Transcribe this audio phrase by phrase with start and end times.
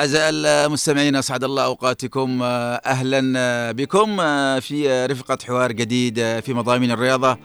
[0.00, 4.16] الأعزاء المستمعين أسعد الله أوقاتكم أهلا بكم
[4.60, 7.38] في رفقة حوار جديد في مضامين الرياضة.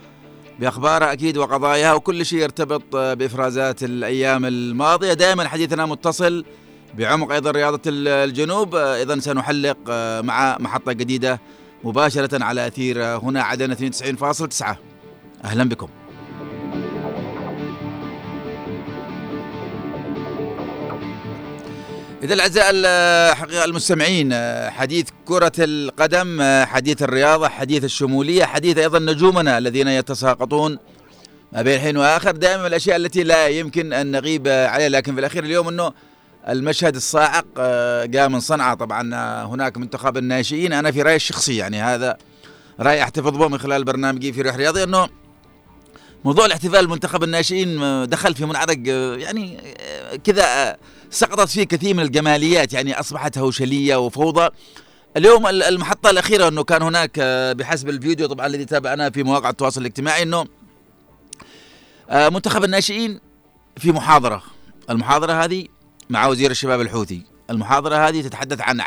[0.59, 5.13] بأخبارها أكيد وقضاياها وكل شيء يرتبط بإفرازات الأيام الماضية.
[5.13, 6.45] دائما حديثنا متصل
[6.97, 8.75] بعمق أيضا رياضة الجنوب.
[8.75, 9.77] إذا سنحلق
[10.21, 11.39] مع محطة جديدة
[11.83, 14.77] مباشرة على أثير هنا عدن 92.9
[15.43, 15.87] أهلا بكم.
[22.25, 24.33] إذا الأعزاء الحقيقة المستمعين
[24.71, 30.79] حديث كرة القدم حديث الرياضة حديث الشمولية حديث أيضا نجومنا الذين يتساقطون
[31.53, 32.31] ما بين حين وآخر.
[32.31, 35.93] دائما الأشياء التي لا يمكن أن نغيب عليها لكن في الأخير اليوم أنه
[36.49, 37.45] المشهد الصاعق
[38.05, 38.75] جاء من صنعاء.
[38.75, 39.15] طبعا
[39.45, 40.73] هناك منتخب الناشئين.
[40.73, 42.17] أنا في رأيي الشخصي يعني هذا
[42.79, 45.09] رأي أحتفظ به من خلال برنامجي في ريح رياضي أنه
[46.25, 49.59] موضوع الاحتفال المنتخب الناشئين دخل في منعرج يعني
[50.23, 50.77] كذا
[51.15, 54.49] سقطت فيه كثير من الجماليات يعني أصبحت هوشلية وفوضى.
[55.17, 57.19] اليوم المحطة الأخيرة إنه كان هناك
[57.57, 60.45] بحسب الفيديو طبعا الذي تابعناه في مواقع التواصل الاجتماعي إنه
[62.11, 63.19] منتخب الناشئين
[63.77, 64.43] في محاضرة.
[64.89, 65.67] المحاضرة هذه
[66.09, 67.21] مع وزير الشباب الحوثي.
[67.49, 68.81] المحاضرة هذه تتحدث عن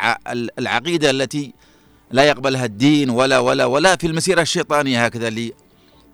[0.58, 1.52] العقيدة التي
[2.10, 5.52] لا يقبلها الدين ولا ولا ولا في المسيرة الشيطانية هكذا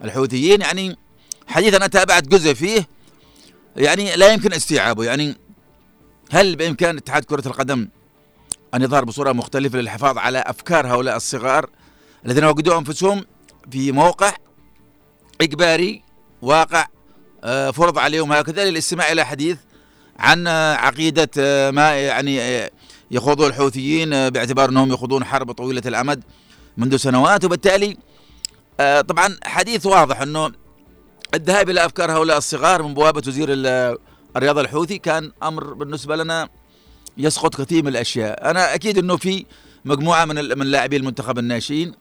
[0.03, 0.61] للحوثيين.
[0.61, 0.97] يعني
[1.47, 2.89] حديث أنا تابعت جزء فيه
[3.77, 5.05] يعني لا يمكن استيعابه.
[5.05, 5.37] يعني
[6.33, 7.89] هل بامكان اتحاد كرة القدم
[8.75, 11.71] أن يظهر بصورة مختلفة للحفاظ على أفكار هؤلاء الصغار
[12.27, 13.25] الذين وجدوا أنفسهم
[13.71, 14.33] في موقع
[15.41, 16.03] إجباري
[16.43, 16.87] واقع
[17.73, 19.59] فرض عليهم هكذا للاستماع إلى حديث
[20.19, 20.47] عن
[20.77, 21.31] عقيدة
[21.71, 22.71] ما يعني
[23.11, 26.25] يخوضه الحوثيين باعتبار أنهم يخوضون حرب طويلة الأمد
[26.77, 27.97] منذ سنوات وبالتالي
[29.09, 30.53] طبعا حديث واضح أنه
[31.35, 33.49] الذهاب إلى أفكار هؤلاء الصغار من بوابة وزير
[34.37, 36.49] الرياضه الحوثي كان أمر بالنسبة لنا
[37.17, 39.47] يسقط كثير من الأشياء، أنا أكيد إنه في
[39.85, 41.95] مجموعة من من لاعبي المنتخب الناشئين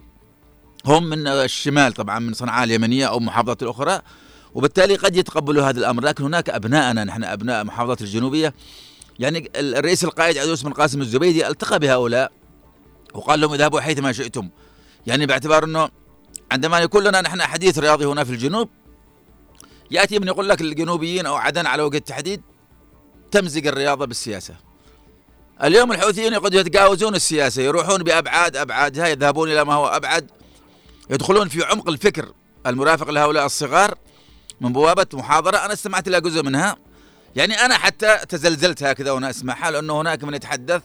[0.86, 4.02] هم من الشمال طبعا من صنعاء اليمنية أو محافظات الأخرى
[4.54, 8.54] وبالتالي قد يتقبلوا هذا الأمر، لكن هناك ابنائنا نحن أبناء المحافظات الجنوبية.
[9.20, 12.32] يعني الرئيس القائد عدوس بن قاسم الزبيدي التقى بهؤلاء
[13.14, 14.50] وقال لهم اذهبوا حيثما شئتم،
[15.08, 15.90] يعني باعتبار إنه
[16.52, 18.70] عندما يكون لنا نحن حديث رياضي هنا في الجنوب
[19.94, 22.42] يأتي من يقول لك الجنوبيين أو عدن على وجه التحديد
[23.32, 24.56] تمزق الرياضة بالسياسة.
[25.64, 30.32] اليوم الحوثيين قد يتجاوزون السياسة يروحون بأبعاد ابعادها يذهبون إلى ما هو أبعد
[31.10, 32.34] يدخلون في عمق الفكر
[32.68, 33.96] المرافق لهؤلاء الصغار.
[34.62, 36.78] من بوابة محاضرة أنا استمعت إلى جزء منها.
[37.36, 40.82] يعني أنا حتى تزلزلت هكذا وأنا أسمعها لأنه هناك من يتحدث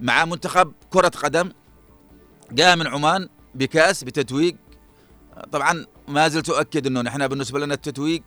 [0.00, 1.52] مع منتخب كرة قدم
[2.52, 4.56] جاء من عمان بكاس بتتويج.
[5.52, 8.22] طبعا ما زلت أؤكد إنه نحن بالنسبة لنا التتويج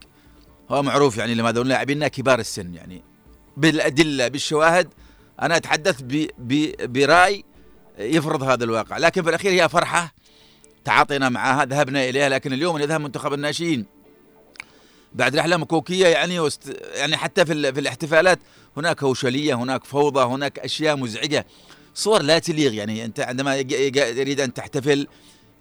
[0.69, 3.03] هو معروف يعني لماذا لاعبينا كبار السن يعني
[3.57, 4.89] بالأدلة بالشواهد
[5.41, 7.43] أنا أتحدث ب ب برأي
[7.99, 10.13] يفرض هذا الواقع لكن في الأخير هي فرحة
[10.85, 13.85] تعاطينا معها ذهبنا إليها لكن اليوم يذهب منتخب الناشئين
[15.13, 18.39] بعد رحلة مكوكية يعني وست يعني حتى في, في الاحتفالات
[18.77, 21.45] هناك هوشلية هناك فوضى هناك أشياء مزعجة
[21.93, 25.07] صور لا تليق يعني أنت عندما يريد أن تحتفل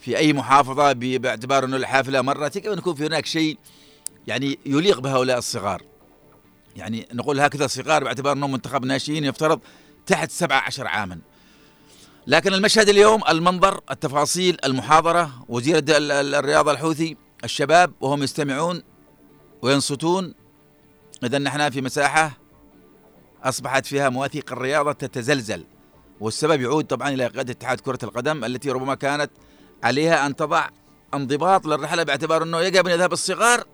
[0.04, 3.58] في أي محافظة باعتبار أنه الحافلة مرت يجب ان يكون في هناك شيء
[4.26, 5.82] يعني يليق بهؤلاء الصغار.
[6.76, 9.60] يعني نقول هكذا صغار باعتبار أنهم منتخب ناشئين يفترض
[10.06, 11.18] تحت 17 عاما.
[12.26, 18.82] لكن المشهد اليوم المنظر التفاصيل المحاضرة وزير الرياضة الحوثي الشباب وهم يستمعون
[19.62, 20.34] وينصتون.
[21.24, 22.38] اذا نحن في مساحة
[23.42, 25.64] أصبحت فيها مواثيق الرياضة تتزلزل
[26.20, 29.30] والسبب يعود طبعا إلى قيادة اتحاد كرة القدم التي ربما كانت
[29.84, 30.68] عليها أن تضع
[31.14, 33.64] انضباط للرحلة باعتبار أنه يجب أن يذهب الصغار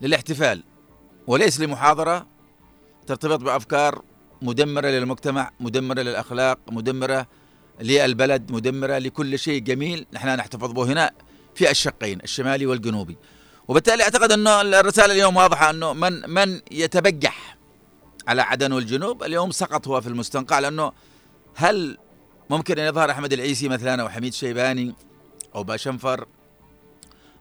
[0.00, 0.62] للاحتفال
[1.26, 2.26] وليس لمحاضرة
[3.06, 4.02] ترتبط بأفكار
[4.42, 7.26] مدمرة للمجتمع، مدمرة للأخلاق، مدمرة
[7.80, 11.10] للبلد، مدمرة لكل شيء جميل نحن نحتفظ به هنا
[11.54, 13.16] في الشقين الشمالي والجنوبي.
[13.68, 17.56] وبالتالي أعتقد انه الرسالة اليوم واضحة أنه من من يتبجح
[18.28, 20.92] على عدن والجنوب اليوم سقط هو في المستنقع لأنه
[21.54, 21.98] هل
[22.50, 24.94] ممكن أن يظهر أحمد العيسي مثلا أو حميد شيباني
[25.54, 26.26] أو باشنفر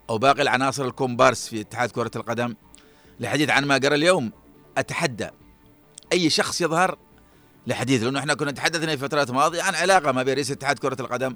[0.10, 2.56] أو باقي العناصر الكومبارس في اتحاد كرة القدم
[3.20, 4.32] لحديث عن ما جرى اليوم.
[4.78, 5.30] أتحدى
[6.14, 6.98] أي شخص يظهر
[7.68, 11.02] لحديث لأنه إحنا كنا تحدثنا في فترات ماضية عن علاقة ما بين رئيس اتحاد كرة
[11.02, 11.36] القدم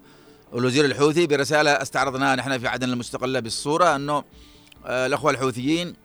[0.52, 4.24] والوزير الحوثي برسالة استعرضناها نحن في عدن المستقلة بالصورة أنه
[4.86, 5.96] الأخوة الحوثيين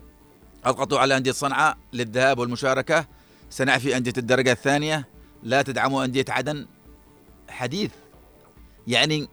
[0.64, 3.06] أضغطوا على أندية صنعاء للذهاب والمشاركة.
[3.50, 5.08] سنعفي أندية الدرجة الثانية.
[5.42, 6.66] لا تدعموا أندية عدن.
[7.48, 7.90] حديث.
[8.86, 9.28] يعني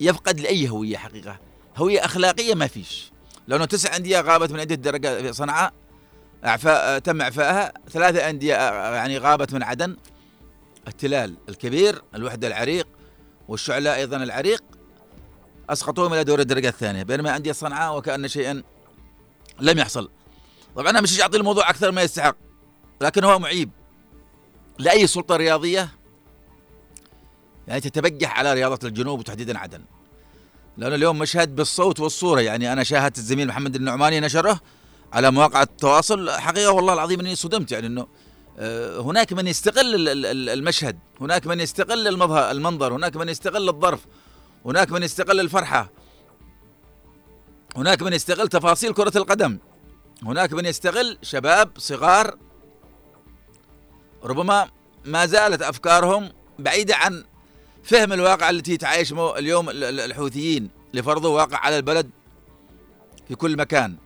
[0.00, 1.38] يفقد لأي هوية حقيقة.
[1.76, 3.12] هوية أخلاقية ما فيش.
[3.46, 5.72] لأنه تسع أندية غابت من انديه الدرجه في صنعاء
[6.44, 8.54] أعفاء تم إعفائها ثلاثة أندية
[8.94, 9.96] يعني غابت من عدن.
[10.88, 12.88] التلال الكبير الوحدة العريق
[13.48, 14.64] والشعلاء أيضا العريق
[15.70, 17.02] أسقطوهم إلى دور الدرجة الثانية.
[17.02, 18.62] بينما أندية صنعاء وكأن شيئا
[19.60, 20.10] لم يحصل.
[20.76, 22.36] طبعا أنا مش اعطي الموضوع أكثر ما يستحق
[23.00, 23.70] لكن هو معيب.
[24.78, 25.88] لأي سلطة رياضية
[27.68, 29.84] يعني تتبجح على رياضة الجنوب وتحديدا عدن
[30.76, 32.40] لأنه اليوم مشهد بالصوت والصورة.
[32.40, 34.60] يعني أنا شاهدت الزميل محمد النعماني نشره
[35.12, 36.30] على مواقع التواصل.
[36.30, 37.72] حقيقة والله العظيم أني صدمت.
[37.72, 38.06] يعني أنه
[38.58, 40.08] آه، هناك من يستغل
[40.48, 44.06] المشهد هناك من يستغل المنظر هناك من يستغل الظرف
[44.66, 45.90] هناك من يستغل الفرحة
[47.76, 49.58] هناك من يستغل تفاصيل كرة القدم
[50.22, 52.36] هناك من يستغل شباب صغار.
[54.24, 54.68] ربما
[55.04, 57.24] ما زالت أفكارهم بعيدة عن
[57.82, 62.10] فهم الواقع التي تعيش اليوم الحوثيين لفرضوا واقع على البلد
[63.28, 63.96] في كل مكان.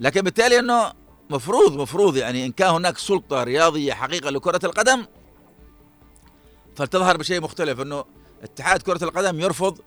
[0.00, 0.92] لكن بالتالي إنه
[1.30, 5.06] مفروض مفروض يعني إن كان هناك سلطة رياضية حقيقة لكرة القدم
[6.76, 8.04] فلتظهر بشيء مختلف إنه
[8.42, 9.78] اتحاد كرة القدم يرفض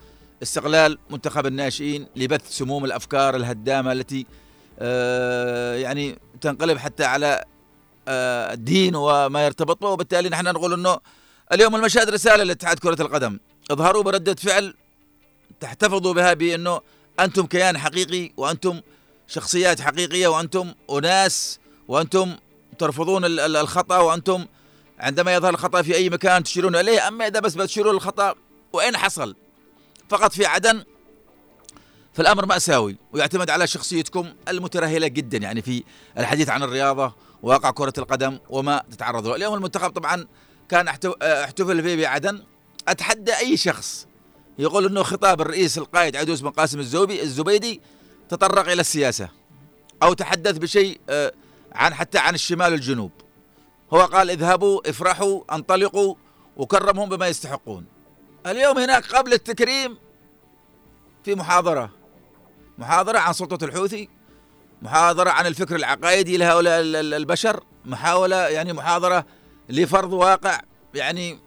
[0.43, 4.25] استغلال منتخب الناشئين لبث سموم الأفكار الهدامة التي
[4.79, 7.43] آه يعني تنقلب حتى على
[8.07, 10.99] آه الدين وما يرتبط به وبالتالي نحن نقول إنه
[11.51, 13.39] اليوم المشهد رسالة لاتحاد كرة القدم.
[13.71, 14.73] اظهروا بردة فعل
[15.59, 16.81] تحتفظوا بها بأنه
[17.19, 18.81] أنتم كيان حقيقي وأنتم
[19.27, 22.35] شخصيات حقيقية وأنتم أناس وأنتم
[22.79, 24.45] ترفضون الخطأ وأنتم
[24.99, 27.07] عندما يظهر الخطأ في أي مكان تشيرون إليه.
[27.07, 28.35] أما إذا بس بتشيرون الخطأ
[28.73, 29.35] وإن حصل
[30.09, 30.83] فقط في عدن
[32.13, 35.83] فالأمر مأساوي ويعتمد على شخصيتكم المترهلة جدا يعني في
[36.17, 37.13] الحديث عن الرياضة
[37.43, 39.35] وواقع كرة القدم وما تتعرض له.
[39.35, 40.27] اليوم المنتخب طبعا
[40.73, 40.87] كان
[41.23, 42.43] أحتفل فيه بعدن
[42.87, 44.07] أتحدى أي شخص.
[44.59, 47.81] يقول إنه خطاب الرئيس القائد عدوس بن قاسم الزوبي الزبيدي
[48.29, 49.29] تطرق إلى السياسة
[50.03, 51.33] أو تحدث بشيء آه،
[51.73, 53.11] عن حتى عن الشمال والجنوب.
[53.93, 56.15] هو قال اذهبوا افرحوا انطلقوا
[56.57, 57.85] وكرمهم بما يستحقون.
[58.47, 59.97] اليوم هناك قبل التكريم
[61.25, 61.89] في محاضرة.
[62.77, 64.09] محاضرة عن سلطة الحوثي
[64.81, 66.81] محاضرة عن الفكر العقائدي لهؤلاء
[67.17, 69.25] البشر محاولة يعني محاضرة
[69.73, 70.61] لفرض واقع
[70.93, 71.39] يعني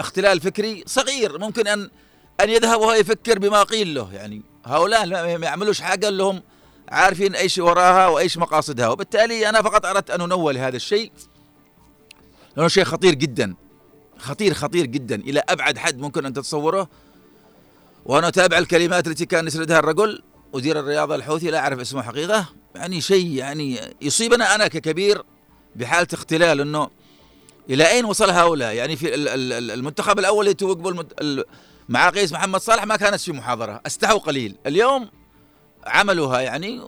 [0.00, 1.90] اختلال فكري صغير ممكن ان
[2.40, 4.12] أن يذهب وهو يفكر بما قيل له.
[4.12, 5.06] يعني هؤلاء
[5.38, 6.42] ما يعملوش حاجة لهم
[6.88, 8.88] عارفين إيش وراها وإيش مقاصدها.
[8.88, 11.12] وبالتالي أنا فقط أردت أن أنوه لهذا الشيء
[12.56, 13.54] لأنه شيء خطير جدا
[14.18, 15.14] خطير خطير جدا.
[15.14, 16.88] إلى أبعد حد ممكن أن تتصوره.
[18.04, 20.22] وأنا أتابع الكلمات التي كان يسردها الرجل
[20.52, 22.46] وزير الرياضة الحوثي لا أعرف اسمه حقيقة.
[22.74, 25.22] يعني شيء يعني يصيبنا أنا ككبير
[25.76, 26.90] بحالة اختلال إنه
[27.70, 29.14] إلى أين وصل هؤلاء؟ يعني في
[29.74, 31.04] المنتخب الأول اللي توقفوا
[31.88, 33.80] مع قيس محمد صالح ما كانت في محاضرة.
[33.86, 34.56] أستحوا قليل.
[34.66, 35.08] اليوم
[35.86, 36.80] عملوها يعني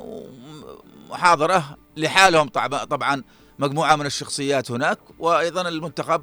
[1.10, 2.48] محاضره لحالهم
[2.90, 3.22] طبعا
[3.58, 6.22] مجموعة من الشخصيات هناك وأيضا المنتخب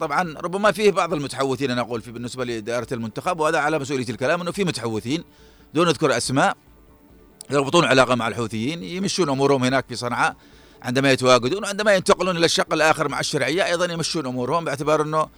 [0.00, 4.40] طبعا ربما فيه بعض المتحوثين أنا أقول في بالنسبة لإدارة المنتخب وهذا على مسؤولية الكلام
[4.40, 5.24] إنه في متحوثين
[5.74, 6.56] دون أذكر أسماء
[7.50, 10.36] يربطون علاقة مع الحوثيين يمشون أمورهم هناك في صنعاء.
[10.82, 15.28] عندما يتواجدون وعندما ينتقلون إلى الشق الآخر مع الشرعية أيضا يمشون أمورهم باعتبار إنه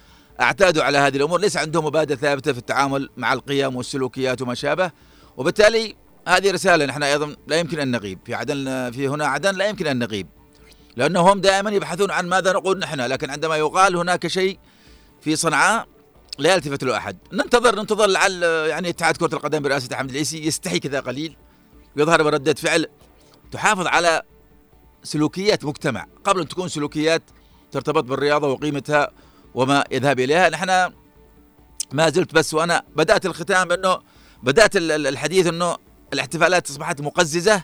[0.41, 4.91] اعتادوا على هذه الأمور ليس عندهم مبادئ ثابتة في التعامل مع القيم والسلوكيات وما شابه.
[5.37, 5.95] وبالتالي
[6.27, 8.19] هذه رسالة نحن أيضا لا يمكن أن نغيب.
[8.25, 10.27] في عدن في هنا عدن لا يمكن أن نغيب.
[10.95, 14.59] لأنهم دائما يبحثون عن ماذا نقول نحن لكن عندما يقال هناك شيء
[15.21, 15.87] في صنعاء
[16.39, 17.17] لا يلتفت له أحد.
[17.33, 21.35] ننتظر ننتظر لعل يعني اتحاد كرة القدم برئاسة حمد العيسي يستحي كذا قليل
[21.97, 22.87] ويظهر بردة فعل
[23.51, 24.21] تحافظ على
[25.03, 26.05] سلوكيات مجتمع.
[26.23, 27.21] قبل أن تكون سلوكيات
[27.71, 29.11] ترتبط بالرياضة وقيمتها
[29.55, 30.93] وما يذهب إليها نحن
[31.91, 33.99] ما زلت بس وأنا بدأت الختام أنه
[34.43, 35.77] بدأت الحديث أنه
[36.13, 37.63] الاحتفالات أصبحت مقززة.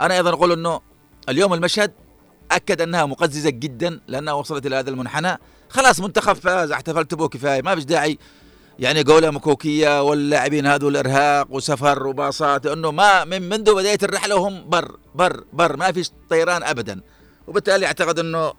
[0.00, 0.80] أنا أيضا أقول أنه
[1.28, 1.92] اليوم المشهد
[2.50, 5.38] أكد أنها مقززة جدا لأنها وصلت إلى هذا المنحنى.
[5.68, 8.18] خلاص منتخب فاز احتفلت به كفاية ما فيش داعي
[8.78, 14.68] يعني قولة مكوكية واللاعبين هذول إرهاق وسفر وباصات أنه ما من منذ بداية الرحلة وهم
[14.68, 17.00] بر بر بر ما فيش طيران أبدا.
[17.46, 18.52] وبالتالي أعتقد أنه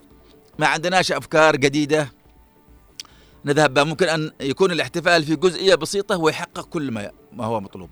[0.59, 2.11] ما عندناش أفكار جديدة
[3.45, 3.83] نذهب بها.
[3.83, 7.89] ممكن أن يكون الاحتفال في جزئية بسيطة ويحقق كل ما ما هو مطلوب.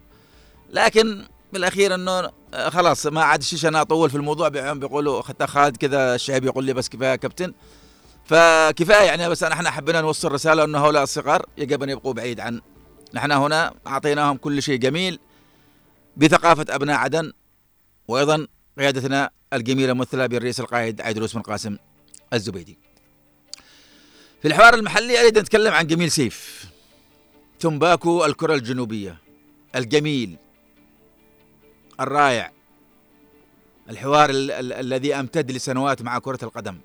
[0.70, 2.32] لكن بالأخير إنه
[2.68, 4.48] خلاص ما عاد شيش أنا اطول في الموضوع.
[4.50, 7.54] بيقولوا خالد كذا الشعب يقول لي بس كفاية كابتن.
[8.26, 12.62] فكفاية يعني بس إحنا حبينا نوصل رسالة إنه هؤلاء الصغار يجب أن يبقوا بعيد عن
[13.14, 15.20] نحن هنا أعطيناهم كل شيء جميل
[16.18, 17.34] بثقافة أبناء عدن
[18.08, 18.48] وأيضا
[18.80, 21.78] قيادتنا الجميلة ممثله بالرئيس القائد عيدروس بن قاسم
[22.34, 22.78] الزبيدي.
[24.42, 26.66] في الحوار المحلي أريد أتكلم عن جميل سيف
[27.60, 29.18] تمباكو الكرة الجنوبية
[29.76, 30.38] الجميل
[32.00, 32.52] الرائع
[33.90, 36.78] الحوار ال- ال- الذي أمتد لسنوات مع كرة القدم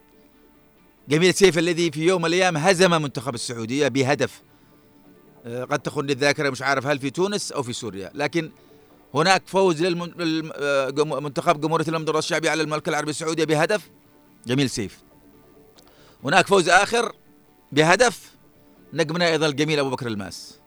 [1.11, 4.43] جميل سيف الذي في يوم من الأيام هزم منتخب السعودية بهدف
[5.47, 8.11] آه، قد تخون الذاكرة مش عارف هل في تونس أو في سوريا.
[8.15, 8.51] لكن
[9.15, 13.91] هناك فوز للمنتخب جمهورية اليمن الشعبية على المملكة العربية السعودية بهدف.
[14.47, 14.99] جميل سيف.
[16.25, 17.13] هناك فوز آخر
[17.73, 18.31] بهدف
[18.93, 20.59] نجمنا أيضا الجميل أبو بكر الماس.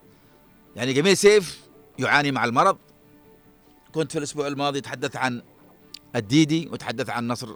[0.75, 1.61] يعني جميل سيف
[1.99, 2.77] يعاني مع المرض.
[3.93, 5.41] كنت في الأسبوع الماضي تحدث عن
[6.15, 7.55] الديدي وتحدث عن نصر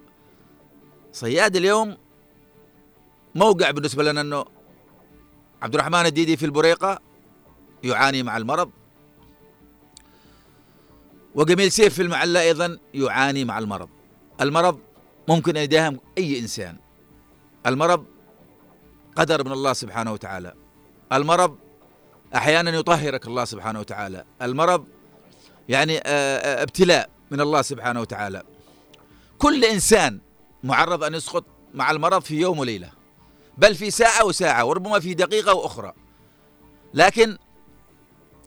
[1.12, 1.98] صياد اليوم.
[3.38, 4.46] موقع بالنسبة لنا أنه
[5.62, 7.00] عبد الرحمن الديدي في البريقة
[7.84, 8.72] يعاني مع المرض.
[11.36, 13.90] وجميل سيف في المعلة أيضا يعاني مع المرض.
[14.42, 14.80] المرض
[15.28, 16.78] ممكن أن يداهم أي إنسان.
[17.66, 18.06] المرض
[19.16, 20.54] قدر من الله سبحانه وتعالى.
[21.14, 21.58] المرض
[22.36, 24.26] أحيانا يطهرك الله سبحانه وتعالى.
[24.42, 24.86] المرض
[25.70, 28.44] يعني آه، آه، ابتلاء من الله سبحانه وتعالى.
[29.38, 30.20] كل إنسان
[30.64, 32.97] معرض أن يسقط مع المرض في يوم وليلة.
[33.58, 35.94] بل في ساعة وساعة وربما في دقيقة وأخرى.
[36.94, 37.38] لكن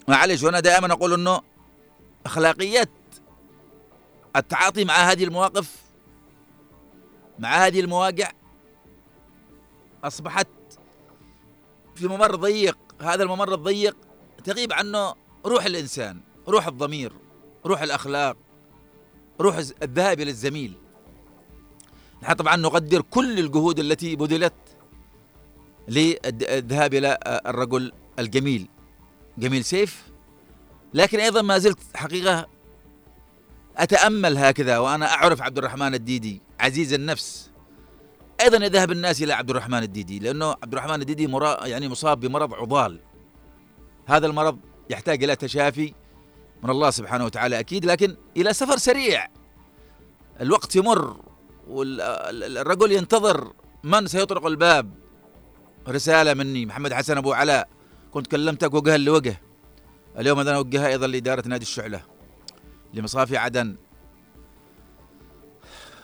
[0.08, 1.40] معلش وأنا دائما أقول أنه
[2.26, 2.90] أخلاقيات
[4.36, 5.76] التعاطي مع هذه المواقف
[7.38, 8.30] مع هذه المواقع
[10.04, 10.48] أصبحت
[11.94, 12.78] في ممر ضيق.
[13.00, 13.96] هذا الممر الضيق
[14.44, 15.14] تغيب عنه
[15.46, 17.12] روح الإنسان روح الضمير
[17.66, 18.36] روح الأخلاق
[19.40, 20.74] روح الذهاب إلى الزميل.
[22.22, 24.52] نحن طبعا نقدر كل الجهود التي بذلت
[25.88, 28.68] للذهاب إلى الرجل الجميل.
[29.38, 30.10] جميل سيف.
[30.94, 32.46] لكن أيضا ما زلت حقيقة
[33.76, 37.50] أتأمل هكذا وأنا أعرف عبد الرحمن الديدي عزيز النفس.
[38.40, 42.54] أيضا يذهب الناس إلى عبد الرحمن الديدي لأنه عبد الرحمن الديدي مرا يعني مصاب بمرض
[42.54, 43.00] عضال.
[44.06, 44.58] هذا المرض
[44.90, 45.94] يحتاج إلى تشافي
[46.62, 49.28] من الله سبحانه وتعالى أكيد لكن إلى سفر سريع.
[50.40, 51.20] الوقت يمر
[51.68, 53.52] والرجل ينتظر
[53.84, 54.99] من سيطرق الباب.
[55.88, 57.68] رسالة مني محمد حسن أبو علاء.
[58.12, 59.40] كنت كلمتك وجها لوجه.
[60.18, 62.02] اليوم أنا أوجهها أيضا لإدارة نادي الشعلة
[62.94, 63.76] لمصافي عدن.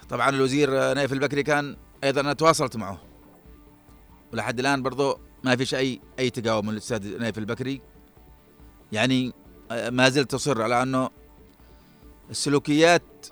[0.09, 2.99] طبعا الوزير نايف البكري كان أيضا أنا تواصلت معه.
[4.33, 7.81] ولحد الآن برضو ما فيش أي أي تجاوب من الأستاذ نايف البكري.
[8.93, 9.33] يعني
[9.71, 11.11] ما زلت تصر على أنه
[12.31, 13.27] السلوكيات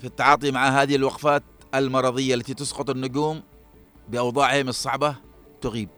[0.00, 1.42] في التعاطي مع هذه الوقفات
[1.74, 3.42] المرضية التي تسقط النجوم
[4.08, 5.16] بأوضاعهم الصعبة
[5.60, 5.88] تغيب.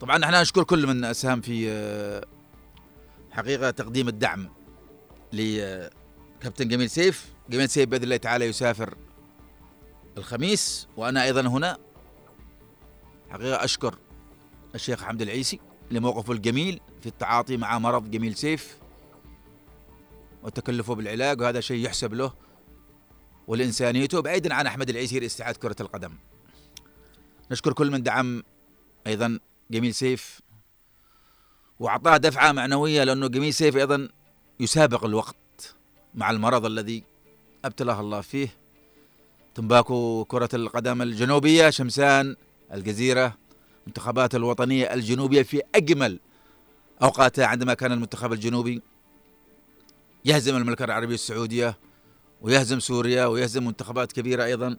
[0.00, 2.24] طبعا نحن نشكر كل من اسهم في آه،
[3.30, 4.48] حقيقة تقديم الدعم
[5.32, 7.34] لكابتن جميل سيف.
[7.50, 8.94] جميل سيف بإذن الله تعالى يسافر
[10.18, 11.78] الخميس وأنا أيضا هنا.
[13.30, 13.98] حقيقة أشكر
[14.74, 18.78] الشيخ حمد العيسي لموقفه الجميل في التعاطي مع مرض جميل سيف
[20.42, 22.32] وتكلفه بالعلاج وهذا شيء يحسب له
[23.46, 24.20] ولإنسانيته.
[24.20, 26.12] بعيدا عن أحمد العيسي لاستعاده كرة القدم.
[27.50, 28.42] نشكر كل من دعم
[29.06, 29.38] أيضا
[29.70, 30.40] جميل سيف
[31.80, 34.08] وأعطاه دفعة معنوية لأنه جميل سيف أيضا
[34.60, 35.36] يسابق الوقت
[36.14, 37.04] مع المرض الذي
[37.64, 38.48] أبتلاه الله فيه.
[39.54, 42.36] تنباكو كرة القدم الجنوبية شمسان
[42.72, 43.36] الجزيرة
[43.86, 46.20] منتخبات الوطنية الجنوبية في أجمل
[47.02, 48.82] أوقاتها عندما كان المنتخب الجنوبي
[50.24, 51.78] يهزم المملكة العربية السعودية
[52.42, 54.76] ويهزم سوريا ويهزم منتخبات كبيرة أيضا.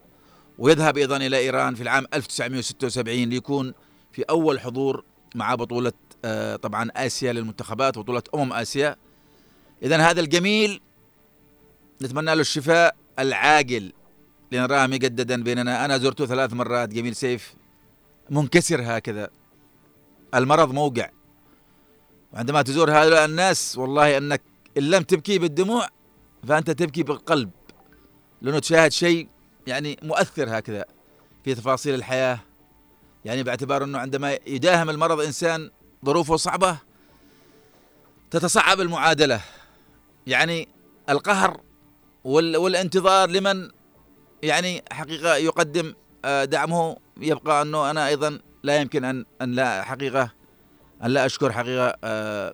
[0.57, 3.73] ويذهب أيضا إلى إيران في العام 1976 ليكون
[4.11, 5.03] في أول حضور
[5.35, 5.93] مع بطولة
[6.25, 8.95] آه، طبعا آسيا للمنتخبات بطولة أمم آسيا.
[9.83, 10.81] إذا هذا الجميل
[12.01, 13.93] نتمنى له الشفاء العاجل.
[14.51, 15.85] لنراه مجددا بيننا.
[15.85, 17.53] أنا زرته ثلاث مرات جميل سيف.
[18.29, 19.29] منكسر هكذا.
[20.35, 21.09] المرض موقع
[22.33, 24.41] وعندما تزور هؤلاء الناس والله أنك
[24.77, 25.87] إن لم تبكي بالدموع
[26.47, 27.49] فأنت تبكي بالقلب.
[28.41, 29.27] لأنه تشاهد شيء
[29.67, 30.85] يعني مؤثر هكذا
[31.43, 32.39] في تفاصيل الحياة.
[33.25, 35.71] يعني باعتبار أنه عندما يداهم المرض إنسان
[36.05, 36.77] ظروفه صعبة
[38.31, 39.41] تتصعب المعادلة.
[40.27, 40.67] يعني
[41.09, 41.61] القهر
[42.23, 43.69] وال والانتظار لمن
[44.43, 45.93] يعني حقيقة يقدم
[46.25, 50.31] آه، دعمه يبقى أنه أنا أيضا لا يمكن أن أن لا حقيقة
[51.03, 52.53] أن لا أشكر حقيقة آه،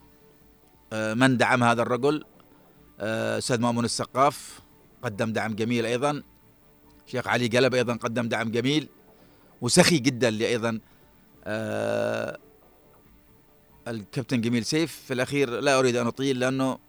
[0.93, 2.23] آه، من دعم هذا الرجل.
[2.99, 4.59] أستاذ مأمون السقاف
[5.03, 6.23] قدم دعم جميل أيضا.
[7.11, 8.89] شيخ علي قلب أيضا قدم دعم جميل
[9.61, 10.79] وسخي جدا لأيضا
[11.43, 12.37] آه،
[13.87, 15.01] الكابتن جميل سيف.
[15.07, 16.79] في الأخير لا أريد أن أطيل لأنه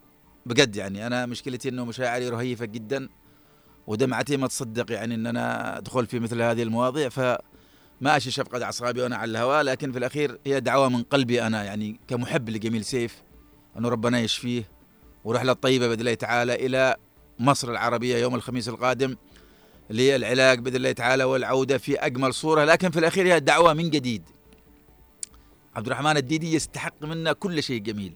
[0.46, 3.08] بجد يعني أنا مشكلتي أنه مشاعري رهيفة جدا
[3.86, 7.08] ودمعتي ما تصدق يعني إن أنا أدخل في مثل هذه المواضيع.
[7.08, 7.40] فما
[8.02, 12.00] اشي شفقة اعصابي وأنا على الهواء لكن في الأخير هي دعوة من قلبي أنا يعني
[12.08, 13.22] كمحب لجميل سيف
[13.78, 14.68] أنه ربنا يشفيه
[15.24, 16.96] ورحله طيبه بإذن الله تعالى إلى
[17.38, 19.16] مصر العربية يوم الخميس القادم.
[19.92, 22.64] للعلاج بإذن الله تعالى والعودة في أجمل صورة.
[22.64, 24.22] لكن في الأخير هي الدعوة من جديد.
[25.76, 28.12] عبد الرحمن الديدي يستحق منا كل شيء جميل.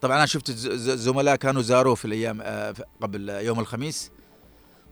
[0.00, 4.10] طبعا أنا شفت زملاء كانوا زاروه في الأيام آه، قبل يوم الخميس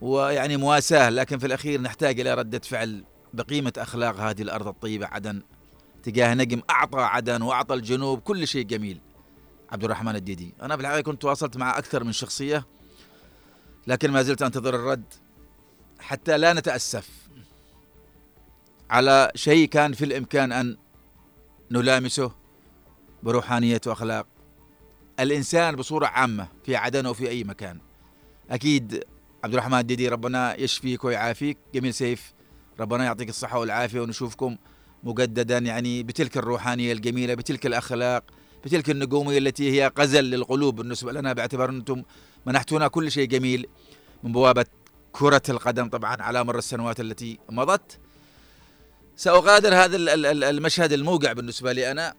[0.00, 1.10] ويعني مواساة.
[1.10, 5.06] لكن في الأخير نحتاج إلى ردة فعل بقيمة أخلاق هذه الأرض الطيبة.
[5.06, 5.42] عدن
[6.02, 9.00] تجاه نجم أعطى عدن وأعطى الجنوب كل شيء جميل.
[9.72, 10.54] عبد الرحمن الديدي.
[10.62, 12.66] أنا في الحقيقة كنت تواصلت مع أكثر من شخصية
[13.86, 15.04] لكن ما زلت أنتظر الرد.
[16.00, 17.08] حتى لا نتأسف
[18.90, 20.76] على شيء كان في الإمكان أن
[21.70, 22.32] نلامسه
[23.22, 24.26] بروحانية وأخلاق.
[25.20, 27.78] الإنسان بصورة عامة في عدن وفي أي مكان.
[28.50, 29.04] أكيد
[29.44, 31.58] عبد الرحمن الديدي ربنا يشفيك ويعافيك.
[31.74, 32.32] جميل سيف
[32.80, 34.56] ربنا يعطيك الصحة والعافية ونشوفكم
[35.02, 38.24] مجددا يعني بتلك الروحانية الجميلة بتلك الأخلاق
[38.64, 41.32] بتلك النجوميه التي هي غزل للقلوب بالنسبة لنا.
[41.32, 42.02] باعتبار أنتم
[42.46, 43.66] منحتونا كل شيء جميل
[44.22, 44.66] من بوابة
[45.18, 47.98] كرة القدم طبعا على مر السنوات التي مضت.
[49.16, 49.96] سأغادر هذا
[50.50, 52.14] المشهد الموقع بالنسبة لي أنا.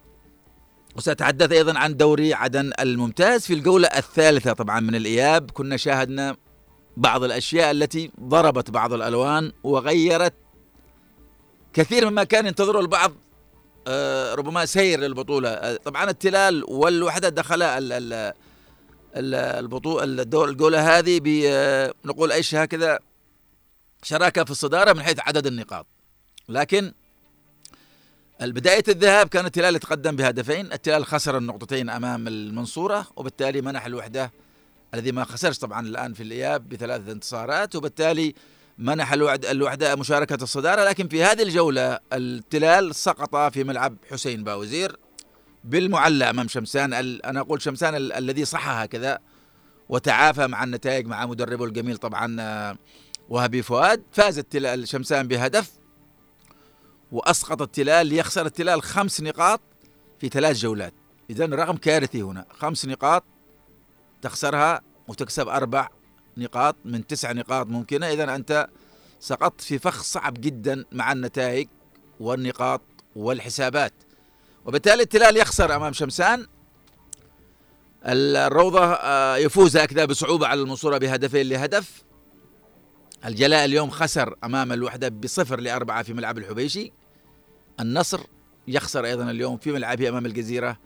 [0.96, 5.52] وسأتحدث أيضا عن دوري عدن الممتاز في الجولة الثالثة طبعا من الإياب.
[5.52, 6.38] كنا شاهدنا
[6.98, 10.34] بعض الأشياء التي ضربت بعض الألوان وغيرت
[11.74, 13.12] كثير مما كان ينتظره البعض
[13.88, 15.50] آه، ربما سير للبطولة.
[15.50, 17.30] آه، طبعا التلال والوحدة
[19.16, 20.04] دخلا البطولة
[20.50, 21.20] الجولة هذه
[22.04, 23.00] بنقول إيش هكذا
[24.04, 25.86] شراكة في الصدارة من حيث عدد النقاط.
[26.50, 26.94] لكن
[28.42, 34.32] بداية الذهاب كان التلال يتقدم بهدفين التلال خسر النقطتين أمام المنصورة وبالتالي منح الوحدة
[34.94, 38.36] الذي ما خسرش طبعا الآن في الإياب بثلاث انتصارات وبالتالي
[38.78, 40.84] منح الوحدة مشاركة الصدارة.
[40.84, 44.96] لكن في هذه الجولة التلال سقط في ملعب حسين باوزير.
[45.64, 49.20] بالمعلى أمام شمسان أنا أقول شمسان الذي صح هكذا
[49.90, 52.78] وتعافى مع النتائج مع مدربه الجميل طبعا آه،
[53.30, 54.04] وهبي فؤاد.
[54.12, 55.72] فاز التلال شمسان بهدف
[57.12, 59.62] وأسقط التلال ليخسر التلال خمس نقاط
[60.20, 60.94] في ثلاث جولات.
[61.30, 62.46] إذا رقم كارثي هنا.
[62.52, 63.24] خمس نقاط
[64.22, 65.90] تخسرها وتكسب أربع
[66.38, 68.08] نقاط من تسع نقاط ممكنة.
[68.08, 68.68] إذا أنت
[69.20, 71.68] سقطت في فخ صعب جدا مع النتائج
[72.20, 72.82] والنقاط
[73.16, 73.94] والحسابات.
[74.70, 76.48] وبالتالي التلال يخسر أمام شمسان.
[78.06, 82.04] الروضة آه، يفوز هكذا بصعوبة على المنصورة بهدفين لهدف.
[83.26, 86.92] الجلاء اليوم خسر أمام الوحدة بصفر لأربعة في ملعب الحبيشي.
[87.80, 88.20] النصر
[88.68, 90.78] يخسر أيضا اليوم في ملعبه أمام الجزيرة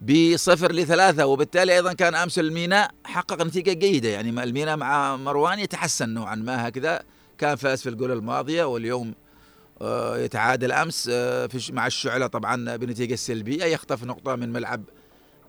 [0.00, 1.26] بصفر لثلاثة.
[1.26, 4.08] وبالتالي أيضا كان أمس الميناء حقق نتيجة جيدة.
[4.08, 7.02] يعني الميناء مع مروان يتحسن نوعا ما هكذا.
[7.38, 9.14] كان فاز في الجولة الماضية واليوم
[10.16, 13.64] يتعادل أمس آه، مع الشعلة طبعا بنتيجة سلبية.
[13.64, 14.82] يخطف نقطة من ملعب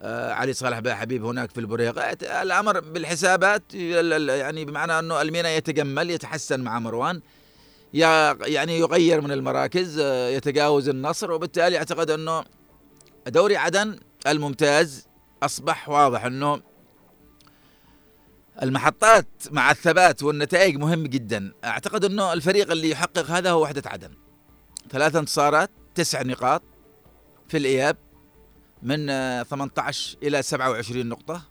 [0.02, 2.02] آه، علي صالح بن حبيب هناك في البريقة
[2.42, 7.22] الأمر بالحسابات يعني بمعنى أنه الميناء يتجمل يتحسن مع مروان.
[7.94, 11.32] يعني يغير من المراكز آه، يتجاوز النصر.
[11.32, 12.44] وبالتالي أعتقد أنه
[13.28, 15.08] دوري عدن الممتاز
[15.44, 16.62] أصبح واضح أنه
[18.64, 21.54] المحطات مع الثبات والنتائج مهم جدا.
[21.64, 24.12] أعتقد أنه الفريق اللي يحقق هذا هو وحدة عدن.
[24.90, 26.62] ثلاث انتصارات تسع نقاط
[27.48, 27.98] في الإياب
[28.84, 29.08] من
[29.44, 31.42] 18 آه، إلى 27 نقطة.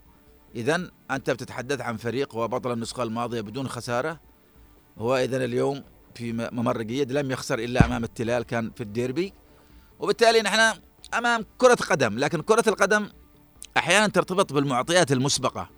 [0.55, 4.19] اذا أنت بتتحدث عن فريق هو بطل النسخة الماضية بدون خسارة.
[4.97, 5.83] هو اذا اليوم
[6.15, 9.33] في ممر جيد لم يخسر إلا أمام التلال كان في الديربي.
[9.99, 10.79] وبالتالي نحن
[11.13, 13.09] أمام كرة قدم لكن كرة القدم
[13.77, 15.76] أحيانا ترتبط بالمعطيات المسبقة.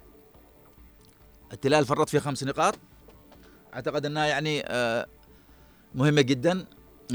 [1.53, 2.75] التلال فرط في خمس نقاط.
[3.73, 5.07] أعتقد أنها يعني آه،
[5.95, 6.65] مهمة جدا.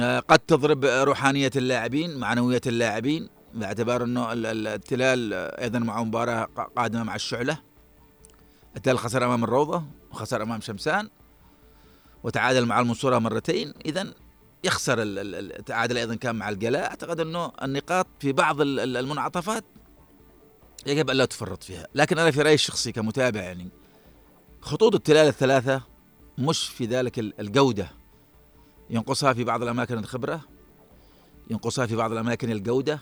[0.00, 6.44] آه، قد تضرب روحانية اللاعبين معنوية اللاعبين باعتبار إنه التلال أيضا مع مباراة
[6.76, 7.58] قادمة مع الشعلة.
[8.76, 11.08] التلال خسر أمام الروضة وخسر أمام شمسان
[12.22, 13.74] وتعادل مع المنصورة مرتين.
[13.86, 14.14] إذا
[14.64, 16.90] يخسر التعادل أيضا كان مع الجلاء.
[16.90, 19.64] أعتقد أنه النقاط في بعض المنعطفات
[20.86, 21.86] يجب أن لا تفرط فيها.
[21.94, 23.68] لكن أنا في رأيي الشخصي كمتابع يعني
[24.64, 25.82] خطوط التلال الثلاثة
[26.38, 27.90] مش في ذلك الجودة.
[28.90, 30.40] ينقصها في بعض الأماكن الخبرة
[31.50, 33.00] ينقصها في بعض الأماكن الجودة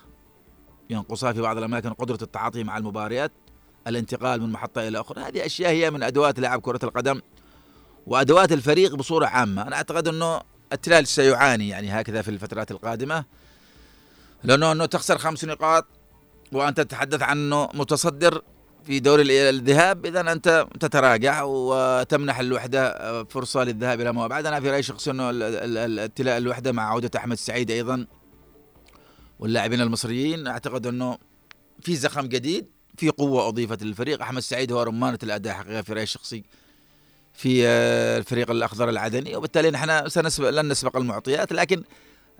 [0.89, 3.31] ينقصها في بعض الأماكن قدرة التعاطي مع المباريات
[3.87, 5.21] الانتقال من محطة إلى أخرى.
[5.21, 7.21] هذه أشياء هي من أدوات لاعب كرة القدم
[8.07, 9.61] وأدوات الفريق بصورة عامة.
[9.61, 10.41] أنا أعتقد أنه
[10.73, 13.25] التلال سيعاني يعني هكذا في الفترات القادمة
[14.43, 15.85] لأنه أنه تخسر خمس نقاط
[16.51, 18.41] وأنت تتحدث عنه متصدر
[18.85, 24.69] في دوري الذهاب إذا أنت تتراجع وتمنح الوحدة فرصة للذهاب إلى ما بعد أنا في
[24.69, 28.05] رأيي شخصي إنه التلاء الوحدة مع عودة أحمد السعيد أيضا
[29.39, 30.47] واللاعبين المصريين.
[30.47, 31.17] أعتقد إنه
[31.81, 32.65] في زخم جديد
[32.97, 34.21] في قوة أضيفت للفريق.
[34.21, 36.43] أحمد السعيد هو رمانة الأداء حقيقة في رأيي الشخصي
[37.33, 39.35] في آه، الفريق الأخضر العدني.
[39.35, 41.83] وبالتالي نحن سنسبق لن نسبق المعطيات لكن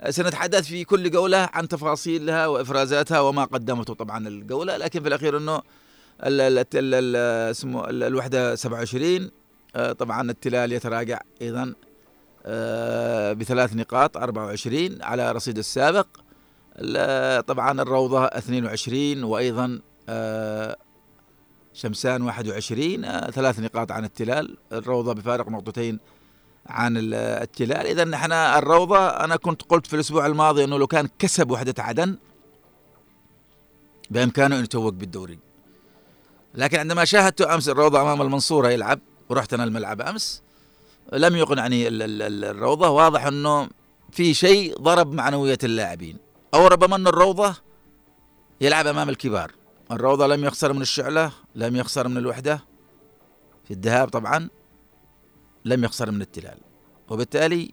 [0.10, 4.78] سنتحدث في كل جولة عن تفاصيلها وإفرازاتها وما قدمته طبعا الجولة.
[4.78, 5.62] لكن في الأخير إنه
[8.02, 9.32] الوحدة 27
[9.76, 11.74] آه، طبعا التلال يتراجع أيضا
[12.46, 16.08] آه، بثلاث نقاط 24 على رصيد السابق.
[17.48, 20.78] طبعا الروضة 22 وأيضا آه،
[21.74, 24.58] شمسان 21 ثلاث نقاط عن التلال.
[24.72, 26.00] الروضة بفارق نقطتين
[26.68, 27.88] عن التلال.
[27.88, 32.18] إذا نحن الروضة أنا كنت قلت في الأسبوع الماضي أنه لو كان كسب وحدة عدن
[34.10, 35.43] بإمكانه أن يتوق بالدوري.
[36.56, 40.42] لكن عندما شاهدت أمس الروضة أمام المنصورة يلعب ورحت أنا الملعب أمس
[41.14, 42.90] لم يقنعني الروضة.
[42.90, 43.70] واضح أنه
[44.12, 46.18] في شيء ضرب معنوية اللاعبين
[46.54, 47.56] أو ربما أن الروضة
[48.62, 49.52] يلعب أمام الكبار.
[49.92, 52.64] الروضة لم يخسر من الشعلة لم يخسر من الوحدة.
[53.68, 54.50] في الذهاب طبعا
[55.66, 56.58] لم يخسر من التلال.
[57.10, 57.72] وبالتالي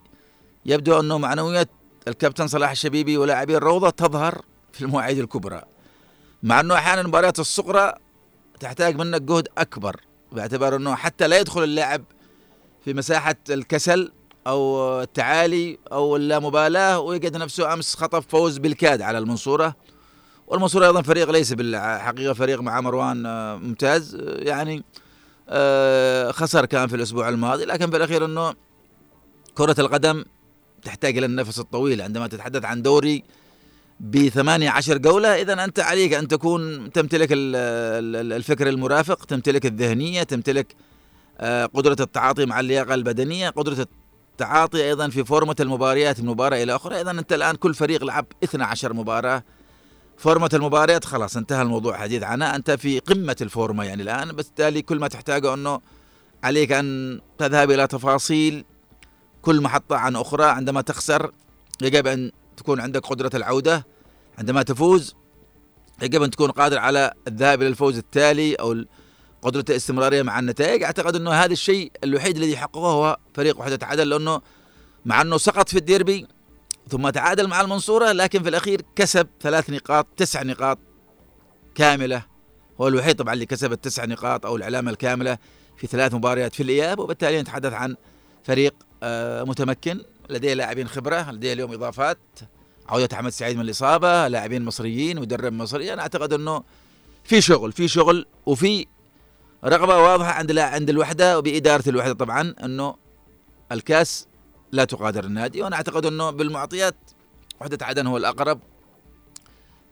[0.67, 1.69] يبدو أنه معنوية
[2.09, 5.63] الكابتن صلاح الشبيبي ولاعبي الروضة تظهر في المواعيد الكبرى.
[6.43, 7.95] مع أنه أحيانا المباريات الصغرى
[8.61, 10.01] تحتاج منك جهد أكبر
[10.33, 12.05] باعتبار أنه حتى لا يدخل اللاعب
[12.85, 14.13] في مساحة الكسل
[14.47, 19.77] أو التعالي أو اللامبالاة ويجد نفسه أمس خطف فوز بالكاد على المنصورة.
[20.47, 24.19] والمنصورة أيضا فريق ليس بالحقيقة فريق مع مروان آه، ممتاز.
[24.21, 24.85] يعني
[25.49, 28.55] آه، خسر كان في الأسبوع الماضي لكن في الأخير أنه
[29.55, 30.25] كرة القدم
[30.85, 32.03] تحتاج إلى النفس الطويل.
[32.03, 33.25] عندما تتحدث عن دوري
[34.01, 40.75] بثمانية عشر جولة إذا أنت عليك أن تكون تمتلك الفكر المرافق تمتلك الذهنية تمتلك
[41.41, 43.87] آه، قدرة التعاطي مع اللياقة البدنية قدرة
[44.33, 47.01] التعاطي أيضا في فورمة المباريات من مباراة إلى أخرى.
[47.01, 49.43] إذا أنت الآن كل فريق لعب 12 مباراة.
[50.17, 52.57] فورمة المباريات خلاص انتهى الموضوع حديث عنها.
[52.57, 55.81] أنت في قمة الفورمة يعني الآن بالتالي كل ما تحتاجه أنه
[56.45, 58.65] عليك أن تذهب إلى تفاصيل
[59.43, 61.33] كل محطة عن أخرى عندما تخسر
[61.83, 63.87] يجب أن تكون عندك قدرة العودة
[64.39, 65.15] عندما تفوز
[66.03, 68.85] يجب أن تكون قادر على الذهاب إلى الفوز التالي أو
[69.43, 70.83] قدرة الاستمرارية مع النتائج.
[70.83, 74.41] أعتقد أنه هذا الشيء الوحيد الذي حققه هو فريق وحدة عدن لأنه
[75.05, 76.27] مع أنه سقط في الديربي
[76.89, 80.79] ثم تعادل مع المنصورة لكن في الأخير كسب ثلاث نقاط تسع نقاط
[81.75, 82.23] كاملة.
[82.81, 85.39] هو الوحيد طبعا اللي كسب التسع نقاط أو العلامة الكاملة
[85.77, 87.97] في ثلاث مباريات في الإياب وبالتالي نتحدث عن
[88.45, 90.01] فريق آه، متمكن.
[90.31, 92.19] لديه لاعبين خبرة لديه اليوم إضافات.
[92.89, 95.93] عودة أحمد سعيد من الإصابة لاعبين مصريين مدرب مصري.
[95.93, 96.63] أنا أعتقد أنه
[97.25, 98.87] في شغل في شغل وفي
[99.65, 102.97] رغبة واضحة عند عند الوحدة وبإدارة الوحدة طبعا أنه
[103.73, 104.27] الكاس
[104.73, 105.63] لا تقادر النادي.
[105.63, 106.97] وأنا أعتقد أنه بالمعطيات
[107.61, 108.61] وحدة عدن هو الأقرب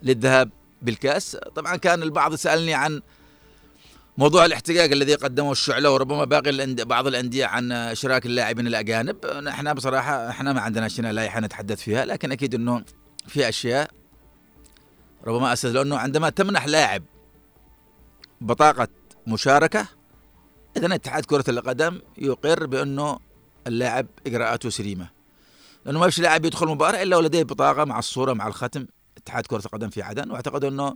[0.02, 0.50] للذهاب
[0.82, 1.36] بالكاس.
[1.54, 3.02] طبعا كان البعض سألني عن
[4.18, 9.26] موضوع الاحتقاق الذي قدمه الشعلة وربما باقي بعض الأندية عن إشراك اللاعبين الأجانب.
[9.26, 12.84] نحن بصراحة إحنا ما عندنا شنا لائحة نتحدث فيها لكن أكيد أنه
[13.26, 13.90] في أشياء
[15.26, 17.02] ربما أساس لأنه عندما تمنح لاعب
[18.40, 18.88] بطاقة
[19.26, 19.86] مشاركة
[20.76, 23.18] إذا اتحاد كرة القدم يقر بأنه
[23.66, 25.10] اللاعب إجراءاته سليمة.
[25.84, 28.86] لأنه ما فيش لاعب يدخل مباراة إلا ولديه بطاقة مع الصورة مع الختم.
[29.16, 30.94] اتحاد كرة القدم في عدن وأعتقد أنه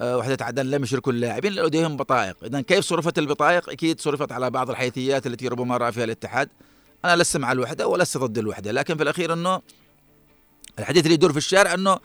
[0.00, 2.36] وحدة عدن لم يشركوا اللاعبين لديهم بطائق.
[2.44, 6.48] إذا كيف صرفت البطائق؟ أكيد صرفت على بعض الحيثيات التي ربما رأى فيها الاتحاد.
[7.04, 8.72] أنا لست مع الوحدة ولست ضد الوحدة.
[8.72, 9.60] لكن في الأخير أنه
[10.78, 11.98] الحديث اللي يدور في الشارع أنه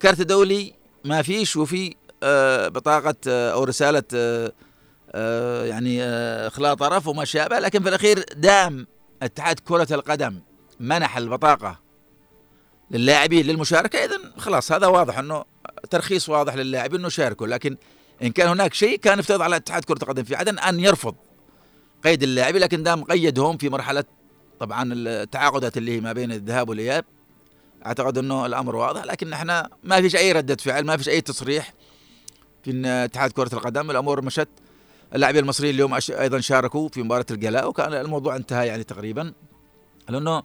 [0.00, 0.74] كارت دولي
[1.04, 4.02] ما فيش وفي آه، بطاقة آه، أو رسالة
[5.64, 6.04] يعني
[6.46, 7.58] إخلاء طرف وما شابه.
[7.58, 8.86] لكن في الأخير دام
[9.22, 10.40] اتحاد كرة القدم
[10.80, 11.80] منح البطاقة
[12.90, 15.44] للاعبين للمشاركة إذا خلاص هذا واضح أنه
[15.90, 17.76] ترخيص واضح للاعبين إنه يشاركوا لكن
[18.22, 21.14] إن كان هناك شيء كان يفترض على اتحاد كرة القدم في عدن أن يرفض
[22.04, 24.04] قيد اللاعبين لكن دام قيدهم في مرحلة
[24.60, 27.04] طبعا التعاقدات اللي هي ما بين الذهاب والإياب
[27.86, 31.74] أعتقد إنه الأمر واضح لكن إحنا ما فيش أي ردة فعل ما فيش أي تصريح
[32.64, 34.48] في اتحاد كرة القدم الأمور مشت.
[35.14, 39.32] اللاعبين المصريين اليوم أيضا شاركوا في مباراة الجلاء وكان الموضوع انتهى يعني تقريبا.
[40.08, 40.42] لأنه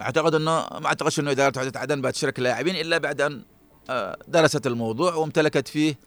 [0.00, 3.42] أعتقد إنه ما أعتقدش إنه اداره عدن بتشارك اللاعبين إلا بعد أن
[4.28, 5.98] درست الموضوع وامتلكت فيه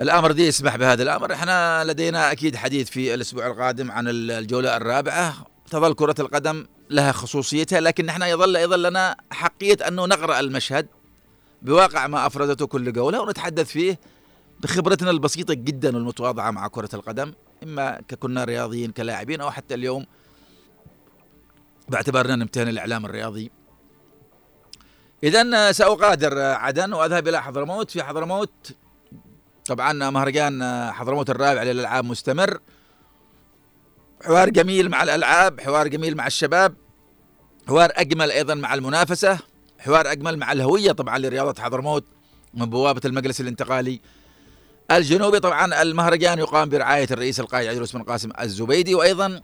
[0.00, 1.32] الأمر دي يسمح بهذا الأمر.
[1.32, 5.34] إحنا لدينا أكيد حديث في الأسبوع القادم عن الجولة الرابعة.
[5.70, 10.86] تظل كرة القدم لها خصوصيتها لكن إحنا يظل يظل لنا حقية انه نقرأ المشهد
[11.62, 13.98] بواقع ما أفردته كل جولة ونتحدث فيه
[14.60, 20.06] بخبرتنا البسيطة جدا والمتواضعة مع كرة القدم إما ككنا رياضيين كلاعبين أو حتى اليوم
[21.88, 23.50] باعتبارنا نمتهن الإعلام الرياضي.
[25.22, 27.90] إذا سأغادر عدن وأذهب إلى حضرموت.
[27.90, 28.72] في حضرموت
[29.66, 32.58] طبعا مهرجان حضرموت الرابع للألعاب مستمر.
[34.24, 36.74] حوار جميل مع الألعاب حوار جميل مع الشباب
[37.68, 39.38] حوار أجمل أيضا مع المنافسة
[39.78, 42.04] حوار أجمل مع الهوية طبعا لرياضة حضرموت
[42.54, 44.00] من بوابة المجلس الانتقالي
[44.90, 45.40] الجنوبي.
[45.40, 49.40] طبعا المهرجان يقام برعاية الرئيس القائد عيدروس بن قاسم الزبيدي وأيضا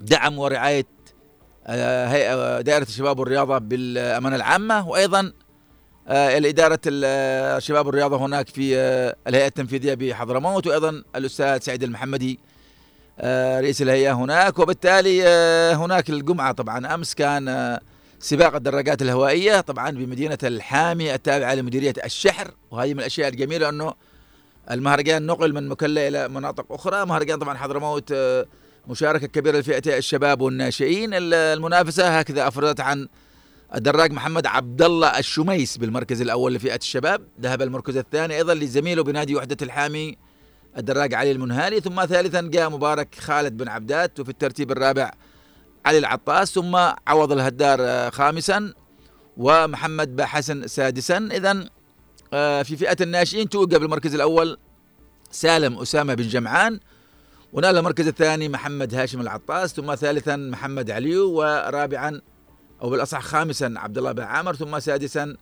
[0.00, 0.86] دعم ورعاية
[1.66, 5.32] آه، هيئة دائرة الشباب والرياضة بالأمانة العامة وأيضا
[6.08, 12.38] آه، الإدارة الشباب والرياضة هناك في آه، الهيئة التنفيذية بحضرموت وأيضا الأستاذ سعيد المحمدي
[13.60, 15.22] رئيس الهيئة هناك وبالتالي
[15.74, 16.94] هناك الجمعة طبعا.
[16.94, 17.78] أمس كان
[18.18, 23.94] سباق الدراجات الهوائية طبعا بمدينة الحامي التابعة لمديرية الشحر وهذه من الأشياء الجميلة أنه
[24.70, 27.06] المهرجان نقل من مكلا إلى مناطق أخرى.
[27.06, 28.12] مهرجان طبعا حضرموت
[28.88, 31.10] مشاركة كبيرة لفئة الشباب والناشئين.
[31.12, 33.08] المنافسة هكذا أفردت عن
[33.74, 37.22] الدراج محمد عبد الله الشميس بالمركز الأول لفئة الشباب.
[37.40, 40.16] ذهب المركز الثاني أيضا لزميله بنادي وحدة الحامي
[40.78, 41.80] الدراج علي المنهالي.
[41.80, 45.12] ثم ثالثا جاء مبارك خالد بن عبدات وفي الترتيب الرابع
[45.86, 48.74] علي العطاس ثم عوض الهدار خامسا
[49.36, 51.28] ومحمد حسن سادسا.
[51.32, 51.68] إذا
[52.32, 54.58] آه، في فئة الناشئين توقع بالمركز الأول
[55.30, 56.80] سالم أسامة بن جمعان
[57.52, 62.20] ونال المركز الثاني محمد هاشم العطاس ثم ثالثا محمد عليو ورابعا
[62.82, 65.36] أو بالأصح خامسا عبد الله بن عامر ثم سادسا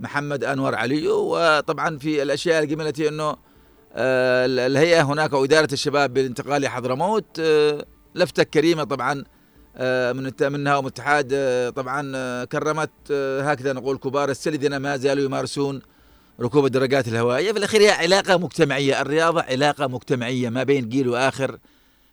[0.00, 3.36] محمد أنور عليو وطبعا في الأشياء الجميلة إنه
[3.92, 7.84] آه، الهيئة هناك واداره الشباب بالانتقال لحضرموت آه،
[8.14, 9.24] لفتة كريمة طبعا
[9.76, 11.34] آه، من منها ومتحاد
[11.76, 15.82] طبعا كرمت هكذا نقول كبار السلذنه ما زالوا يمارسون
[16.40, 17.52] ركوب الدراجات الهوائية.
[17.52, 19.00] في الأخير هي علاقة مجتمعية.
[19.00, 21.58] الرياضة علاقة مجتمعية ما بين جيل وآخر.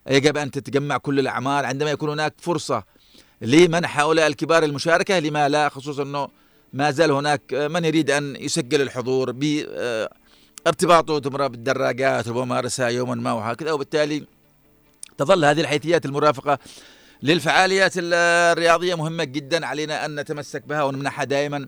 [0.08, 2.84] يجب أن تتجمع كل الاعمار عندما يكون هناك فرصة
[3.42, 6.28] لمنح هؤلاء الكبار المشاركة لما لا خصوصا إنه
[6.74, 11.20] ما زال هناك من يريد أن يسجل الحضور بارتباطه.
[11.48, 13.72] بالدراجات وممارسها يوما ما وهكذا.
[13.72, 14.26] وبالتالي
[15.18, 16.60] تظل هذه الحيثيات المرافقة
[17.24, 19.66] للفعاليات الرياضية مهمة جدا.
[19.66, 21.68] علينا أن نتمسك بها ونمنحها دائما.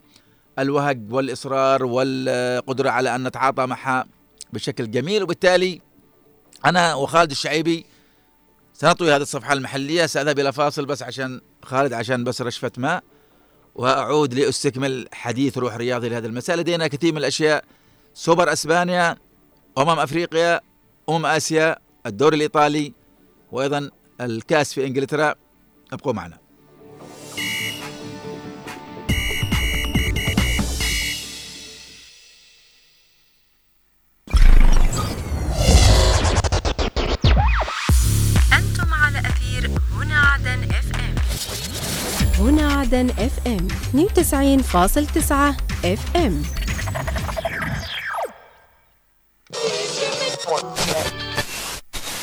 [0.59, 4.05] الوهج والإصرار والقدرة على أن نتعاطى معها
[4.53, 5.23] بشكل جميل.
[5.23, 5.81] وبالتالي
[6.65, 7.85] أنا وخالد الشعيبي
[8.73, 10.05] سنطوي هذه الصفحة المحلية.
[10.05, 13.03] سأذهب إلى فاصل بس عشان خالد عشان بس رشفة ماء.
[13.75, 16.57] وأعود لأستكمل حديث روح رياضي لهذا المساء.
[16.57, 17.63] لدينا كثير من الأشياء.
[18.13, 19.17] سوبر أسبانيا
[19.77, 20.61] أمم أفريقيا
[21.09, 22.93] أمم آسيا الدوري الإيطالي
[23.51, 23.89] وأيضا
[24.21, 25.35] الكاس في إنجلترا.
[25.93, 26.46] ابقوا معنا.
[42.87, 45.31] عدن اف ام 92.9
[45.85, 46.43] اف ام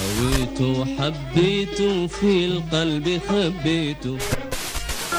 [0.03, 4.19] هويته حبيته في القلب خبيته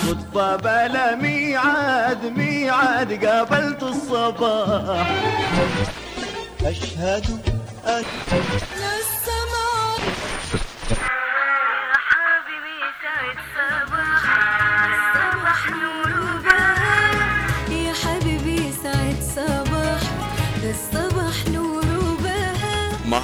[0.01, 5.15] صدفة بلا ميعاد ميعاد قابلت الصباح.
[6.65, 7.25] أشهد
[7.86, 8.03] أن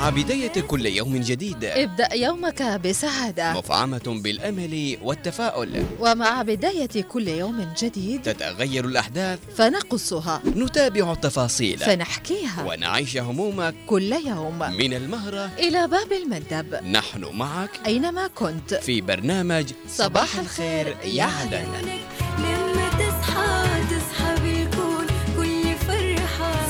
[0.02, 1.66] مع بداية كل يوم جديد.
[1.66, 3.54] ابدأ يومك بسعادة.
[3.54, 5.86] مفعمة بالأمل والتفاؤل.
[6.00, 9.40] ومع بداية كل يوم جديد تتغير الأحداث.
[9.58, 10.42] فنقصها.
[10.46, 11.78] نتابع التفاصيل.
[11.78, 12.66] فنحكيها.
[12.68, 13.76] ونعيش همومك.
[13.88, 14.60] كل يوم.
[14.60, 16.84] من المهرة إلى باب المندب.
[16.86, 17.80] نحن معك.
[17.86, 18.74] أينما كنت.
[18.74, 21.68] في برنامج صباح الخير يا عدن.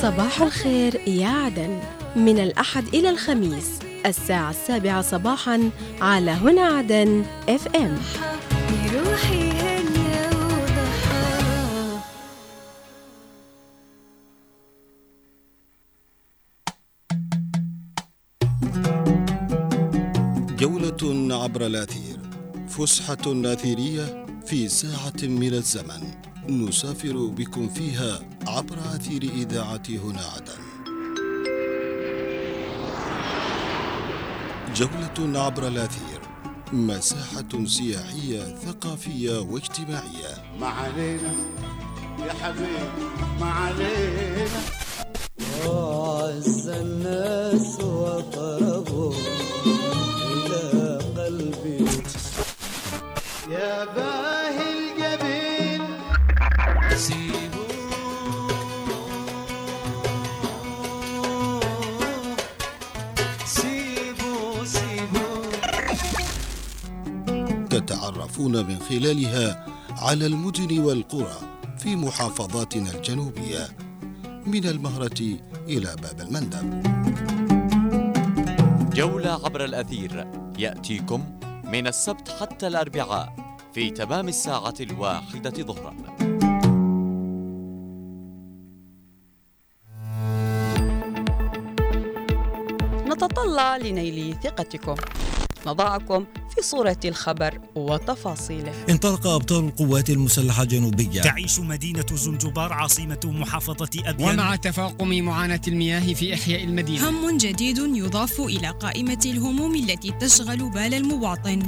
[0.02, 1.80] صباح الخير يا عدن.
[2.16, 5.70] من الأحد إلى الخميس الساعة السابعة صباحا
[6.02, 7.98] على هنا عدن اف ام
[8.94, 9.52] روحي
[20.60, 22.18] جولة عبر الآثير
[22.68, 26.14] فسحة ناثيرية في ساعة من الزمن.
[26.50, 30.62] نسافر بكم فيها عبر أثير إذاعة هنا عدن.
[34.76, 36.22] جولة عبر الأثير.
[36.74, 40.58] مساحة سياحية ثقافية واجتماعية.
[40.60, 41.34] ما علينا
[42.28, 43.06] يا حبيبي
[43.40, 44.62] ما علينا.
[45.68, 49.14] وعز الناس وقربوا.
[53.52, 55.84] يا باهي الجبين.
[67.74, 69.66] يتعرفون من خلالها
[69.98, 71.38] على المدن والقرى
[71.78, 73.68] في محافظاتنا الجنوبية
[74.46, 75.22] من المهرة
[75.68, 76.84] إلى باب المندب.
[78.94, 80.28] جولة عبر الأثير.
[80.60, 81.24] يأتيكم
[81.72, 85.96] من السبت حتى الأربعاء في تمام الساعة الواحدة ظهراً.
[93.08, 94.96] نتطلع لنيل ثقتكم.
[95.68, 98.74] نضعكم في صورة الخبر وتفاصيله.
[98.90, 104.34] انطلق أبطال القوات المسلحة الجنوبية تعيش مدينة زنجبار عاصمة محافظة أبيان.
[104.34, 107.10] ومع تفاقم معاناة المياه في إحياء المدينة.
[107.10, 111.64] هم جديد يضاف إلى قائمة الهموم التي تشغل بال المواطن.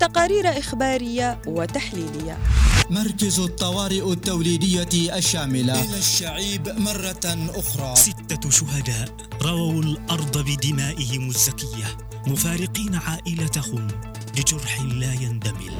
[0.00, 2.38] تقارير إخبارية وتحليلية.
[2.90, 5.84] مركز الطوارئ التوليدية الشاملة.
[5.84, 7.96] إلى الشعيب مرة أخرى.
[7.96, 9.08] ستة شهداء
[9.42, 11.96] رووا الأرض بدمائهم الزكية.
[12.26, 13.88] مفارقين عائلتهم
[14.38, 15.72] لجرح لا يندمل.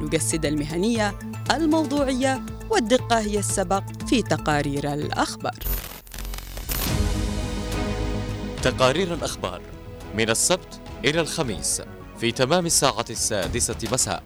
[0.00, 1.18] نجسد المهنية
[1.50, 5.58] الموضوعية والدقة هي السبق في تقارير الأخبار.
[8.62, 9.60] تقارير الأخبار
[10.14, 11.82] من السبت إلى الخميس
[12.20, 14.22] في تمام الساعة السادسة مساء.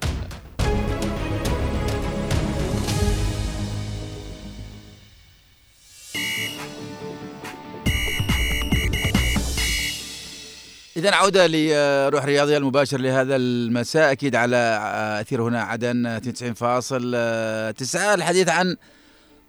[10.98, 14.12] إذا عودة لروح رياضية المباشر لهذا المساء.
[14.12, 14.80] أكيد على
[15.20, 18.76] أثير هنا عدن 92.9 الحديث عن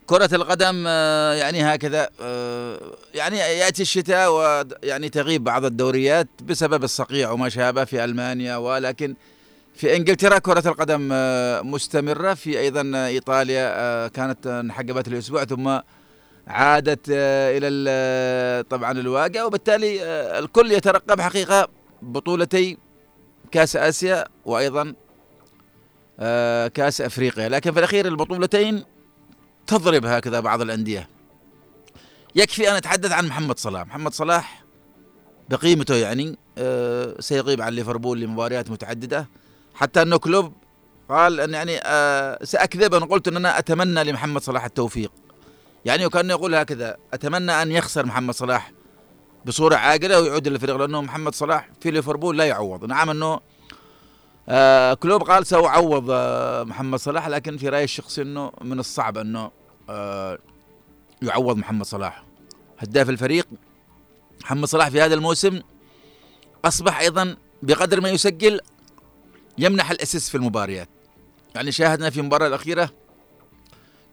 [0.06, 0.88] كرة القدم
[1.38, 2.10] يعني هكذا
[3.14, 9.16] يعني يأتي الشتاء ويعني تغيب بعض الدوريات بسبب الصقيع وما شابه في ألمانيا ولكن
[9.76, 11.10] في إنجلترا كرة القدم
[11.72, 12.34] مستمرة.
[12.34, 15.80] في أيضا إيطاليا كانت انحجبت الأسبوع ثم
[16.50, 20.04] عادت إلى طبعا الواقع وبالتالي
[20.40, 21.68] الكل يترقب حقيقة
[22.02, 22.78] بطولتي
[23.52, 24.94] كأس آسيا وأيضا
[26.74, 27.50] كأس أفريقيا.
[27.50, 28.84] لكن في الأخير البطولتين
[29.68, 31.10] تضرب هكذا بعض الأندية.
[32.36, 33.88] يكفي أن أتحدث عن محمد صلاح.
[33.88, 34.64] محمد صلاح
[35.50, 36.38] بقيمته يعني
[37.20, 39.30] سيغيب عن ليفربول لمباريات متعددة.
[39.74, 40.54] حتى أنه كلوب
[41.10, 41.78] قال أن يعني
[42.46, 45.12] سأكذب أن قلت ان أنا أتمنى لمحمد صلاح التوفيق.
[45.86, 48.72] يعني وكأنه يقول هكذا أتمنى أن يخسر محمد صلاح
[49.46, 52.86] بصورة عاقلة ويعود للفريق لأنه محمد صلاح في ليفربول لا يعوض.
[52.86, 53.40] نعم إنه
[54.50, 59.52] آه كلوب قال سأعوض آه محمد صلاح لكن في رأيي الشخصي إنه من الصعب إنه
[59.90, 60.40] آه
[61.22, 62.24] يعوض محمد صلاح.
[62.80, 63.48] هداف الفريق
[64.42, 65.62] محمد صلاح في هذا الموسم
[66.66, 68.60] أصبح أيضا بقدر ما يسجل
[69.58, 70.90] يمنح الأسيست في المباريات.
[71.56, 72.90] يعني شاهدنا في المباراة الأخيرة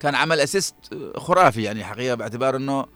[0.00, 0.74] كان عمل اسيست
[1.16, 2.86] خرافي يعني حقيقة باعتبار إنه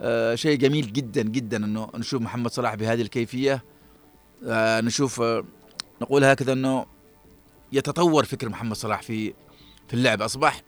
[0.00, 3.64] آه شيء جميل جدا جدا إنه نشوف محمد صلاح بهذه الكيفية.
[4.46, 5.44] آه نشوف آه
[6.02, 6.86] نقول هكذا إنه
[7.72, 9.34] يتطور فكر محمد صلاح في
[9.88, 10.22] في اللعب.
[10.22, 10.62] أصبح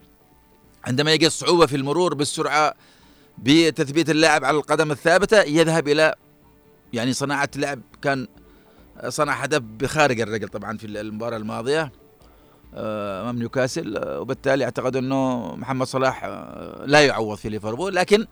[0.84, 2.74] عندما يجد صعوبة في المرور بالسرعة
[3.38, 6.14] بتثبيت اللاعب على القدم الثابتة يذهب إلى
[6.92, 8.26] يعني صناعة لعب كان
[9.08, 11.92] صنع هدف بخارج الرجل طبعا في المباراة الماضية.
[12.74, 14.00] أمام نيوكاسل.
[14.04, 16.24] وبالتالي أعتقد أنه محمد صلاح
[16.84, 17.94] لا يعوض في ليفربول.
[17.94, 18.26] لكن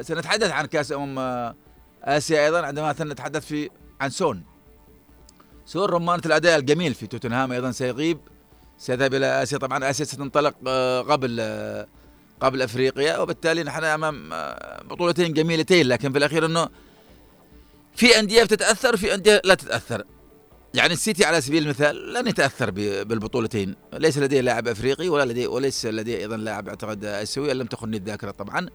[0.00, 1.54] سنتحدث عن كأس أمم
[2.02, 4.44] آسيا أيضا عندما سنتحدث في عن سون.
[5.66, 8.18] سون رمانة الأداء الجميل في توتنهام أيضا سيغيب
[8.78, 9.58] سيذهب إلى آسيا.
[9.58, 10.54] طبعا آسيا ستنطلق
[11.10, 11.40] قبل
[12.40, 13.18] قبل أفريقيا.
[13.18, 14.28] وبالتالي نحن أمام
[14.84, 15.88] بطولتين جميلتين.
[15.88, 16.68] لكن في الأخير أنه
[17.94, 20.04] في أندية بتتأثر وفي أندية لا تتأثر.
[20.76, 22.70] يعني السيتي على سبيل المثال لن يتأثر
[23.04, 23.76] بالبطولتين.
[23.92, 28.30] ليس لديه لاعب أفريقي ولا لديه وليس لديه أيضا لاعب أعتقد أسيوي لم تخني الذاكره
[28.30, 28.68] طبعا.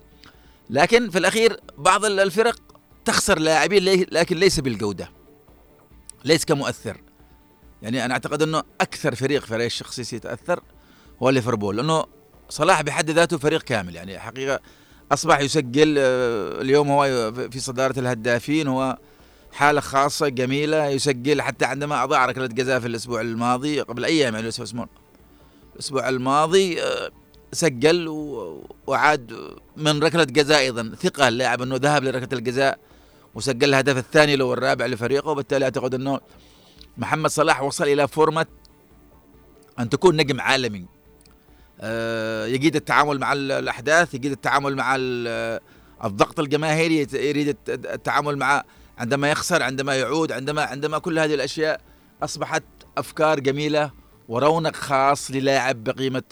[0.69, 2.55] لكن في الأخير بعض الفرق
[3.05, 5.11] تخسر لاعبين لكن ليس بالجودة.
[6.25, 7.01] ليس كمؤثر.
[7.81, 10.59] يعني أنا أعتقد إنه أكثر فريق في رايي الشخصي سيتأثر
[11.23, 12.03] هو ليفربول لأنه
[12.49, 13.95] صلاح بحد ذاته فريق كامل.
[13.95, 14.59] يعني حقيقة
[15.11, 18.97] أصبح يسجل اليوم هو في صدارة الهدافين هو
[19.51, 24.49] حالة خاصة جميلة يسجل حتى عندما أضاع ركلة جزاء في الأسبوع الماضي قبل أيام يعني
[25.75, 26.79] الأسبوع الماضي
[27.51, 28.07] سجل
[28.87, 29.33] وعاد
[29.77, 30.95] من ركلة جزاء أيضا.
[31.01, 32.79] ثقة اللاعب أنه ذهب لركلة الجزاء
[33.35, 36.19] وسجل الهدف الثاني له الرابع لفريقه وبالتالي أعتقد أنه
[36.97, 38.45] محمد صلاح وصل إلى فورمة
[39.79, 40.85] أن تكون نجم عالمي.
[42.53, 44.95] يجيد التعامل مع الأحداث يجيد التعامل مع
[46.03, 48.63] الضغط الجماهيري يريد التعامل مع
[49.01, 51.81] عندما يخسر عندما يعود عندما عندما كل هذه الأشياء
[52.23, 52.63] أصبحت
[52.97, 53.91] أفكار جميلة
[54.27, 56.23] ورونق خاص للاعب بقيمة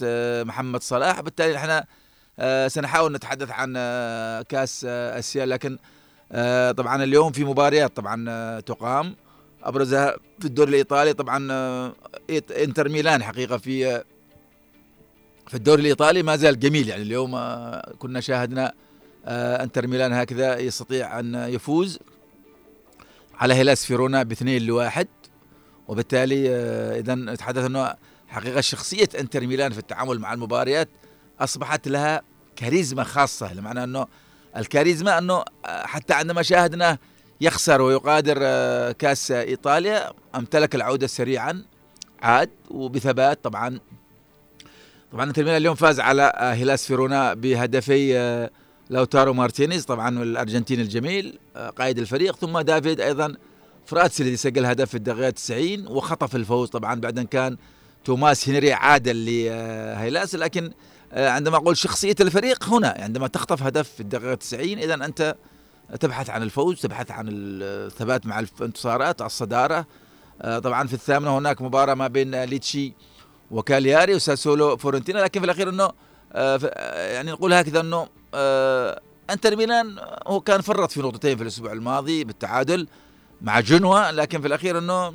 [0.44, 1.22] محمد صلاح.
[1.22, 1.84] بالتالي نحن
[2.70, 3.74] سنحاول نتحدث عن
[4.44, 5.46] كأس آسيا.
[5.46, 5.78] لكن
[6.78, 9.16] طبعا اليوم في مباريات طبعا تقام.
[9.64, 11.94] أبرزها في الدوري الإيطالي طبعا آه،
[12.64, 14.04] إنتر ميلان حقيقة في آه،
[15.48, 16.90] في الدوري الإيطالي ما زال جميل.
[16.90, 18.74] يعني اليوم آه، كنا شاهدنا
[19.64, 22.00] إنتر ميلان هكذا يستطيع أن يفوز.
[23.40, 25.08] على هيلاس فيرونا باثنين لواحد
[25.88, 26.50] وبالتالي
[27.00, 27.94] اذا نتحدث إنه
[28.28, 30.90] حقيقة شخصية إنتر ميلان في التعامل مع المباريات
[31.40, 32.22] أصبحت لها
[32.56, 34.08] كاريزما خاصة بمعنى إنه
[34.58, 36.98] الكاريزما إنه حتى عندما شاهدناه
[37.42, 41.64] يخسر ويغادر آه، كأس إيطاليا أمتلك العودة سريعا
[42.22, 43.80] عاد وبثبات طبعا.
[45.12, 48.50] طبعا إنتر ميلان اليوم فاز على آه، هيلاس فيرونا بهدفي آه،
[48.90, 51.40] لوتارو مارتينيز طبعا الارجنتيني الجميل
[51.78, 53.36] قائد الفريق ثم دافيد أيضا
[53.86, 56.70] فراتسي الذي سجل هدف في الدقيقة 90 وخطف الفوز.
[56.70, 57.58] طبعا بعد أن كان
[58.06, 60.72] توماس هنري عادل لهيلاس لكن
[61.14, 65.36] عندما أقول شخصية الفريق هنا عندما تخطف هدف في الدقيقة 90 اذا أنت
[66.00, 69.86] تبحث عن الفوز تبحث عن الثبات مع الانتصارات الصدارة.
[70.42, 72.94] آه، طبعا في الثامنة هناك مباراة ما بين ليتشي
[73.52, 75.72] وكالياري وساسولو فورنتينا لكن في
[76.34, 78.08] آه، آه، يعني نقول هكذا أنه
[79.30, 82.88] انتر ميلان هو كان فرط في نقطتين في الأسبوع الماضي بالتعادل
[83.42, 85.14] مع جنوا لكن في الأخير إنه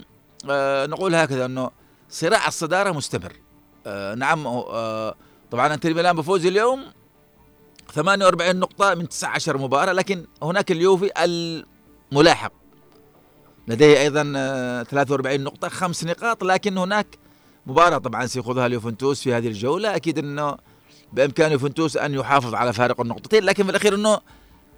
[0.87, 1.71] نقول هكذا إنه
[2.09, 3.33] صراع الصدارة مستمر.
[4.17, 4.63] نعم
[5.51, 6.85] طبعا انتر ميلان بفوز اليوم
[7.93, 12.53] 48 نقطة من 19 مباراة لكن هناك اليوفي الملاحق.
[13.69, 17.07] لديه أيضا 43 آه، نقطة خمس نقاط لكن هناك
[17.67, 19.97] مباراة طبعا سيخوضها اليوفنتوس في هذه الجولة.
[19.97, 20.57] أكيد أنه
[21.13, 24.21] بإمكان يوفنتوس أن يحافظ على فارق النقطتين لكن في الأخير أنه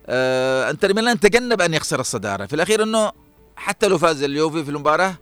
[0.06, 2.46] آه إنتر ميلان تجنب أن يخسر الصدارة.
[2.46, 3.12] في الأخير أنه
[3.56, 5.14] حتى لو فاز اليوفي في المباراة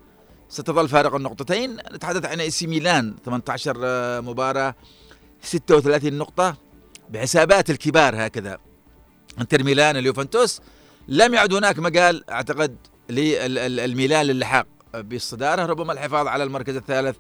[0.49, 1.77] ستظل فارق النقطتين.
[1.93, 4.75] نتحدث عن إي سي ميلان 18 آه، مباراة
[5.43, 6.57] 36 نقطة
[7.11, 8.59] بحسابات الكبار هكذا.
[9.41, 10.61] إنتر ميلان اليوفنتوس
[11.09, 12.77] لم يعد هناك مجال أعتقد
[13.11, 15.67] للميلان للحاق بالصدارة.
[15.67, 17.17] ربما الحفاظ على المركز الثالث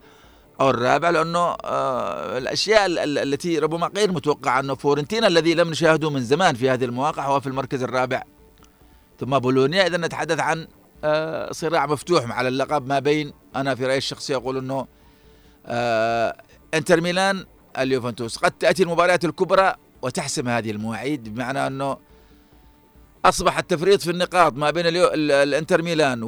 [0.61, 6.21] أو الرابع لأنه آه الأشياء التي ربما غير متوقعة أنه فورنتينا الذي لم نشاهده من
[6.21, 8.23] زمان في هذه المواقع هو في المركز الرابع.
[9.21, 10.67] ثم بولونيا إذا نتحدث عن
[11.05, 14.87] آه صراع مفتوح على اللقب ما بين أنا في رأيي الشخصي أقول إنه
[15.67, 16.37] آه
[16.75, 17.45] إنتر ميلان
[17.79, 18.37] اليوفنتوس.
[18.37, 21.97] قد تأتي المباريات الكبرى وتحسم هذه المواعيد بمعنى أنه
[23.25, 25.11] أصبح التفريط في النقاط ما بين اليو...
[25.15, 26.23] الإنتر ميلان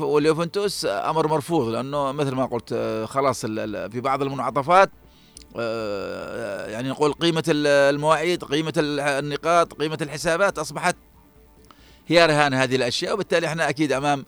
[0.00, 2.74] واليوفنتوس أمر مرفوض لأنه مثل ما قلت
[3.08, 4.90] خلاص في بعض المنعطفات
[5.58, 10.96] آه، يعني نقول قيمة المواعيد قيمة النقاط قيمة الحسابات أصبحت
[12.06, 14.24] هي رهان هذه الأشياء وبالتالي إحنا أكيد أمام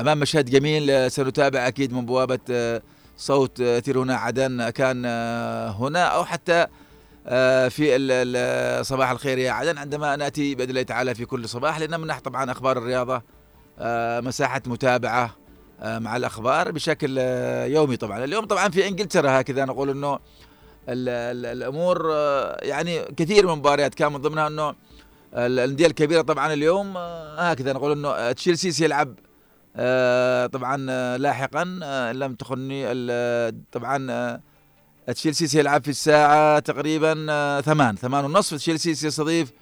[0.00, 2.82] أمام مشهد جميل سنتابع أكيد من بوابة آه،
[3.16, 6.68] صوت تيرونا عدن كان آه، هنا أو حتى آه،
[7.70, 9.78] في صباح الخير يا عدن.
[9.78, 13.22] عندما نأتي بإذن الله تعالى في كل صباح لنمنح طبعا أخبار الرياضة
[13.78, 15.36] آه، مساحة متابعة
[15.82, 17.18] مع الأخبار بشكل
[17.66, 18.24] يومي طبعا.
[18.24, 20.18] اليوم طبعا في إنجلترا هكذا نقول إنه
[20.88, 22.10] الأمور
[22.62, 24.74] يعني كثير من المباريات كان من ضمنها إنه
[25.34, 26.96] الأندية الكبيرة طبعا اليوم
[27.36, 29.14] هكذا نقول إنه تشيلسي سيلعب
[29.76, 32.86] آه، طبعا آه، لاحقا آه، لم تخني
[33.72, 34.40] طبعا
[35.06, 37.14] تشيلسي سيلعب في الساعة تقريبا
[37.64, 38.56] ثمان ثمان ونصف.
[38.56, 39.52] تشيلسي سيستضيف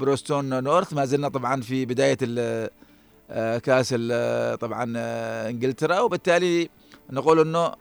[0.00, 0.92] بروستون نورث.
[0.92, 2.18] ما زلنا طبعا في بداية
[3.58, 3.94] كأس
[4.60, 4.92] طبعا
[5.48, 6.00] إنجلترا.
[6.00, 6.68] وبالتالي
[7.10, 7.72] نقول إنه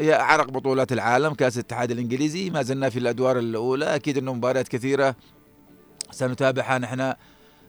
[0.00, 2.50] هي أعرق بطولات العالم كأس الاتحاد الإنجليزي.
[2.50, 3.94] ما زلنا في الأدوار الأولى.
[3.94, 5.16] أكيد إنه مباريات كثيرة
[6.10, 7.14] سنتابعها نحن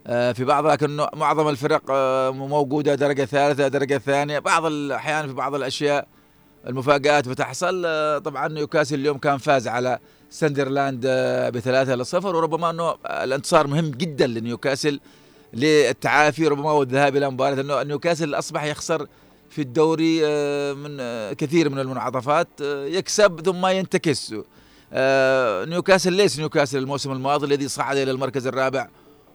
[0.07, 4.39] آه، في بعض لكن معظم الفرق آه، موجودة درجة ثالثة درجة ثانية.
[4.39, 6.07] بعض الأحيان في بعض الأشياء
[6.67, 7.83] المفاجآت بتحصل.
[7.85, 9.99] آه، طبعا نيوكاسل اليوم كان فاز على
[10.29, 11.07] سندرلاند
[11.53, 12.35] بثلاثة لصفر.
[12.35, 14.99] وربما أنه الانتصار مهم جدا لنيوكاسل
[15.53, 16.47] للتعافي.
[16.47, 17.61] ربما والذهاب إلى مباراة.
[17.61, 19.07] أنه نيوكاسل أصبح يخسر
[19.49, 20.19] في الدوري
[20.73, 20.97] من
[21.33, 22.47] كثير من المنعطفات
[22.85, 24.33] يكسب ثم ينتكس.
[25.69, 28.87] نيوكاسل ليس نيوكاسل الموسم الماضي الذي صعد إلى المركز الرابع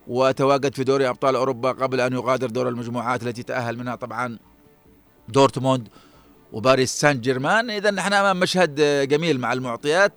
[0.07, 4.39] وتواجد في دوري أبطال أوروبا قبل أن يغادر دور المجموعات التي تأهل منها طبعا
[5.29, 5.89] دورتموند.
[6.57, 7.71] وباريس سان جيرمان.
[7.71, 10.13] اذا نحن أمام مشهد جميل مع المعطيات.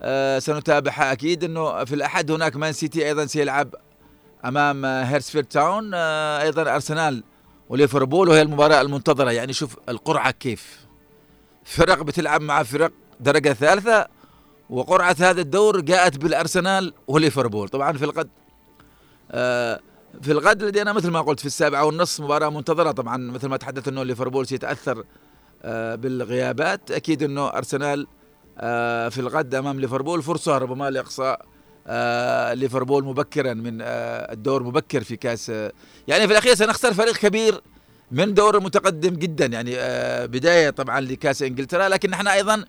[0.00, 3.74] أه سنتابعها أكيد إنه في الأحد هناك مان سيتي أيضا سيلعب
[4.44, 5.90] أمام هيدرسفيلد تاون.
[5.94, 7.22] أه أيضا أرسنال
[7.68, 9.30] وليفربول وهي المباراة المنتظرة.
[9.30, 10.86] يعني شوف القرعة كيف.
[11.64, 14.06] فرق بتلعب مع فرق درجة ثالثة
[14.70, 17.68] وقرعة هذا الدور جاءت بالأرسنال وليفربول.
[17.68, 18.28] طبعا في الغد
[19.30, 19.80] آه،
[20.22, 22.90] في الغد لدينا مثل ما قلت في السابعة والنصف مباراة منتظرة.
[22.90, 25.04] طبعا مثل ما تحدث إنه ليفربول سيتأثر آه،
[25.96, 26.90] بالغيابات.
[26.90, 28.06] أكيد إنه أرسنال
[28.58, 30.22] آه، في الغد أمام ليفربول.
[30.22, 31.46] فرصة ربما لإقصاء
[31.88, 35.72] آه ليفربول مبكرا من آه الدور مبكر في كأس آه
[36.08, 37.60] يعني في الأخير سنخسر فريق كبير
[38.10, 41.88] من دور متقدم جدا يعني آه بداية طبعا لكأس إنجلترا.
[41.88, 42.64] لكن إحنا أيضا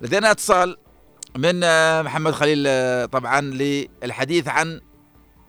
[0.00, 0.76] لدينا اتصال
[1.36, 4.80] من آه محمد خليل آه طبعا للحديث عن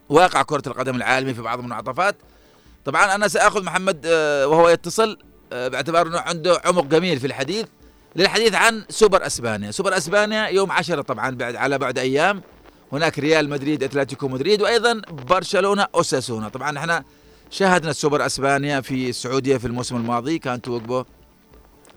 [0.09, 2.15] واقع كرة القدم العالمي في بعض المنعطفات.
[2.85, 5.11] طبعا أنا سأخذ محمد آه وهو يتصل.
[5.11, 7.65] آه باعتبار إنه عنده عمق جميل في الحديث
[8.15, 9.71] للحديث عن سوبر أسبانيا.
[9.71, 12.41] سوبر أسبانيا يوم عشرة طبعا بعد على بعد أيام
[12.91, 16.49] هناك ريال مدريد أتلتيكو مدريد وأيضا برشلونة أوساسونا.
[16.49, 17.03] طبعا إحنا
[17.49, 21.05] شاهدنا السوبر أسبانيا في السعودية في الموسم الماضي كان توج به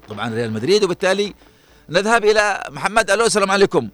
[0.09, 1.35] طبعا ريال مدريد وبالتالي
[1.89, 3.11] نذهب إلى محمد.
[3.11, 3.89] ألو السلام عليكم.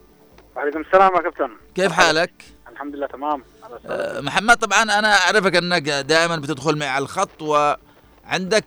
[0.56, 1.50] وعليكم السلام يا كابتن.
[1.74, 2.32] كيف حالك؟
[2.72, 3.44] الحمد لله تمام.
[3.86, 8.64] أه محمد طبعا أنا أعرفك أنك دائما بتدخل معي على الخط وعندك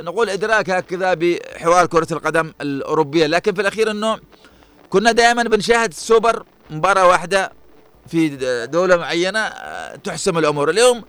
[0.00, 3.26] نقول إدراك هكذا بحوار كرة القدم الأوروبية.
[3.26, 4.18] لكن في الأخير إنه
[4.90, 7.52] كنا دائما بنشاهد السوبر مباراة واحدة
[8.08, 8.28] في
[8.66, 9.52] دولة معينة
[10.04, 10.70] تحسم الأمور.
[10.70, 11.04] اليوم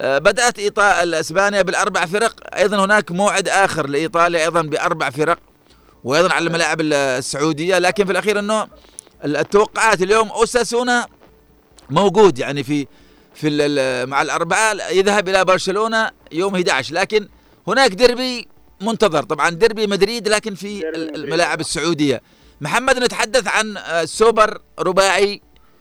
[0.00, 2.56] بدأت ايطاليا اسبانيا بالأربع فرق.
[2.56, 5.38] أيضا هناك موعد آخر لإيطاليا أيضا بأربع فرق
[6.04, 7.78] وأيضا على الملاعب السعودية.
[7.78, 8.68] لكن في الأخير إنه
[9.24, 11.06] التوقعات اليوم أوساسونا
[11.90, 12.86] موجود يعني في
[13.34, 17.28] في مع الأربعة يذهب إلى برشلونة يوم 11 لكن
[17.68, 18.48] هناك ديربي
[18.80, 19.22] منتظر.
[19.22, 22.22] طبعا ديربي مدريد لكن في الملاعب السعودية.
[22.60, 25.40] محمد نتحدث عن سوبر رباعي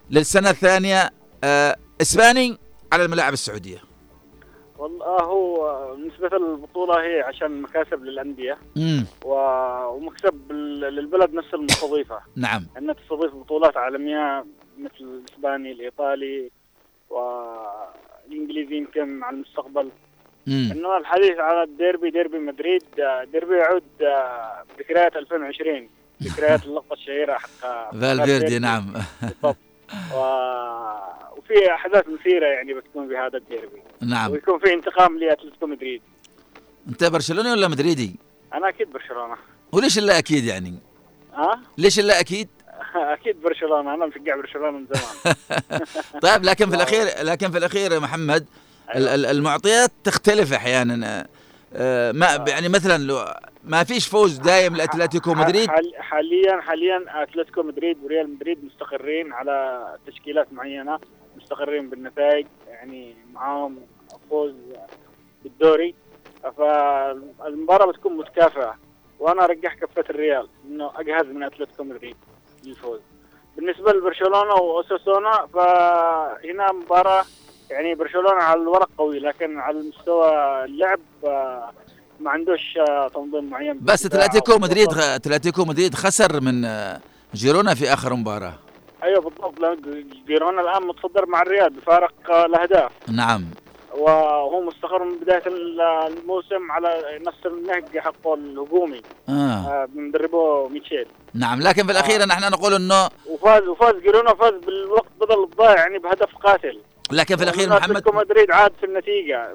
[0.09, 1.09] للسنة الثانية
[2.01, 2.57] إسباني
[2.93, 3.77] على الملاعب السعودية.
[4.77, 8.57] والله هو بالنسبة للبطولة هي عشان مكاسب للأندية.
[9.25, 12.19] ومكسب للبلد نفس المستضيفة.
[12.35, 12.67] نعم.
[12.77, 14.45] أنها تستضيف بطولات عالمية
[14.77, 16.51] مثل الإسباني الإيطالي
[17.09, 19.89] والإنجليزي يمكن على المستقبل.
[20.47, 22.83] إنه الحديث عن الديربي ديربي مدريد
[23.31, 23.83] ديربي يعود
[24.79, 25.89] ذكريات 2020
[26.23, 28.93] ذكريات اللقطة الشهيرة حق فالفيردي نعم.
[29.21, 29.57] بالضبط.
[30.15, 30.19] و...
[31.37, 33.81] وفي أحداث مثيرة يعني بتكون في هذا الديربي.
[34.01, 34.31] نعم.
[34.31, 36.01] ويكون في انتقام لأتلتيكو مدريد.
[36.87, 38.15] أنت برشلوني ولا مدريدي؟
[38.53, 39.35] أنا أكيد برشلونة.
[39.71, 40.73] وليش الا أكيد يعني؟
[41.33, 42.49] ها؟ ليش الا أكيد؟
[42.95, 43.93] أكيد برشلونة.
[43.93, 45.35] أنا مشجع برشلونة من زمان.
[46.21, 48.45] طيب لكن في الأخير لكن في الأخير يا محمد
[48.95, 49.31] أيوة.
[49.31, 51.27] المعطيات تختلف أحيانا.
[52.11, 53.25] ما يعني مثلا لو
[53.63, 60.53] ما فيش فوز دايم لأتلتيكو مدريد؟ حاليا حاليا أتلتيكو مدريد وريال مدريد مستقرين على تشكيلات
[60.53, 60.99] معينة
[61.37, 63.77] مستقرين بالنتائج يعني معاهم
[64.29, 64.53] فوز
[65.43, 65.95] بالدوري.
[66.57, 68.75] فالمباراة بتكون متكافئة
[69.19, 72.15] وأنا ارجح كفه الريال إنه أجهز من أتلتيكو مدريد
[72.65, 72.99] للفوز.
[73.55, 77.25] بالنسبة لبرشلونة وأوساسونا فهنا مباراة
[77.69, 80.29] يعني برشلونة على الورق قوي لكن على مستوى
[80.65, 80.99] اللعب
[82.19, 82.79] ما عندوش
[83.13, 83.79] تنظيم معين.
[83.81, 86.67] بس اتلتيكو مدريد اتلتيكو مدريد خسر من
[87.33, 88.53] جيرونا في آخر مباراة.
[89.03, 89.79] أيوه بالضبط.
[90.27, 92.91] جيرونا الآن متصدر مع الريال بفارق الأهداف.
[93.11, 93.45] نعم.
[93.97, 99.01] وهو مستقر من بداية الموسم على نفس النهج حقه الهجومي.
[99.29, 99.87] آه.
[99.95, 101.07] مدربه ميتشيل.
[101.33, 101.61] نعم.
[101.61, 102.25] لكن في الأخير آه.
[102.25, 106.79] نحن نقول إنه وفاز وفاز جيرونا فاز بالوقت بدل الضائع يعني بهدف قاتل.
[107.11, 109.53] لكن في الأخير محمد مدريد عاد في النتيجة.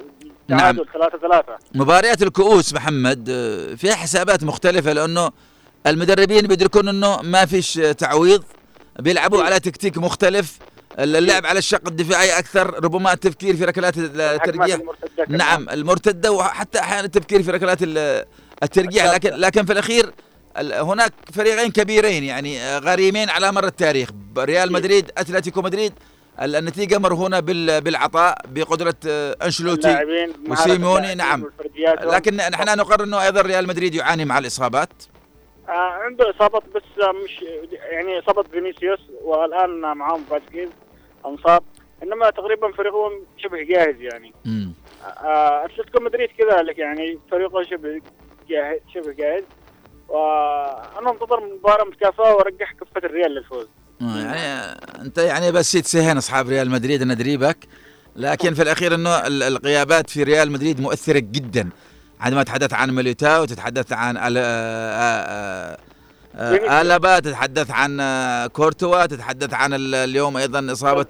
[0.48, 3.26] تعادل 3 3 مباريات الكؤوس محمد
[3.78, 5.30] فيها حسابات مختلفة لأنه
[5.86, 8.44] المدربين بيدركون إنه ما فيش تعويض
[8.98, 10.58] بيلعبوا على تكتيك مختلف
[10.98, 14.78] اللعب على الشق الدفاعي أكثر ربما التفكير في ركلات الترجيح.
[15.28, 17.78] نعم المرتدة وحتى أحيانا التفكير في ركلات
[18.62, 19.04] الترجيح.
[19.04, 20.12] لكن لكن في الأخير
[20.56, 25.92] هناك فريقين كبيرين يعني غريمين على مر التاريخ ريال مدريد أتلتيكو مدريد
[26.42, 27.40] النتيجة مرهونة
[27.80, 28.94] بالعطاء بقدرة
[29.42, 29.96] انشلوتي
[30.48, 31.50] وسيموني نعم.
[32.00, 34.92] لكن نحن نقر انه أيضا ريال مدريد يعاني مع الإصابات.
[35.68, 36.82] آه عنده إصابات بس
[37.24, 37.44] مش
[37.92, 40.68] يعني إصابة فينيسيوس والآن معاهم فاسكيز
[41.26, 41.62] انصاب
[42.02, 44.32] إنما تقريبا فريقهم شبه جاهز يعني.
[44.46, 44.72] امم
[45.24, 48.00] آه أتلتيكو مدريد كذلك يعني فريقه شبه
[48.48, 49.42] جاهز شبه جاهز.
[50.08, 53.68] وأنا أنتظر مباراة متكافئة وأرجح كفة الريال للفوز.
[54.00, 57.58] يعني انت يعني بس تسهن اصحاب ريال مدريد ندريبك
[58.16, 61.68] لكن في الأخير إنه الغيابات في ريال مدريد مؤثرة جدا.
[62.20, 64.16] عندما تتحدث عن ميليتاو تتحدث عن
[66.36, 68.00] ألابا تتحدث عن
[68.46, 71.06] كورتوا تتحدث عن اليوم أيضا إصابة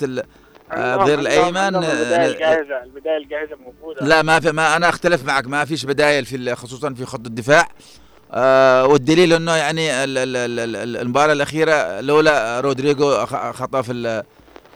[0.72, 1.56] الظهير الأيمن.
[1.56, 4.06] البدايل الجاهزة البدايل الجاهزة موجودة.
[4.06, 7.68] لا ما في ما أنا أختلف معك ما فيش بدايل في خصوصا في خط الدفاع.
[8.32, 10.04] آه والدليل إنه يعني
[11.02, 13.92] المباراة الأخيرة لولا رودريجو خطف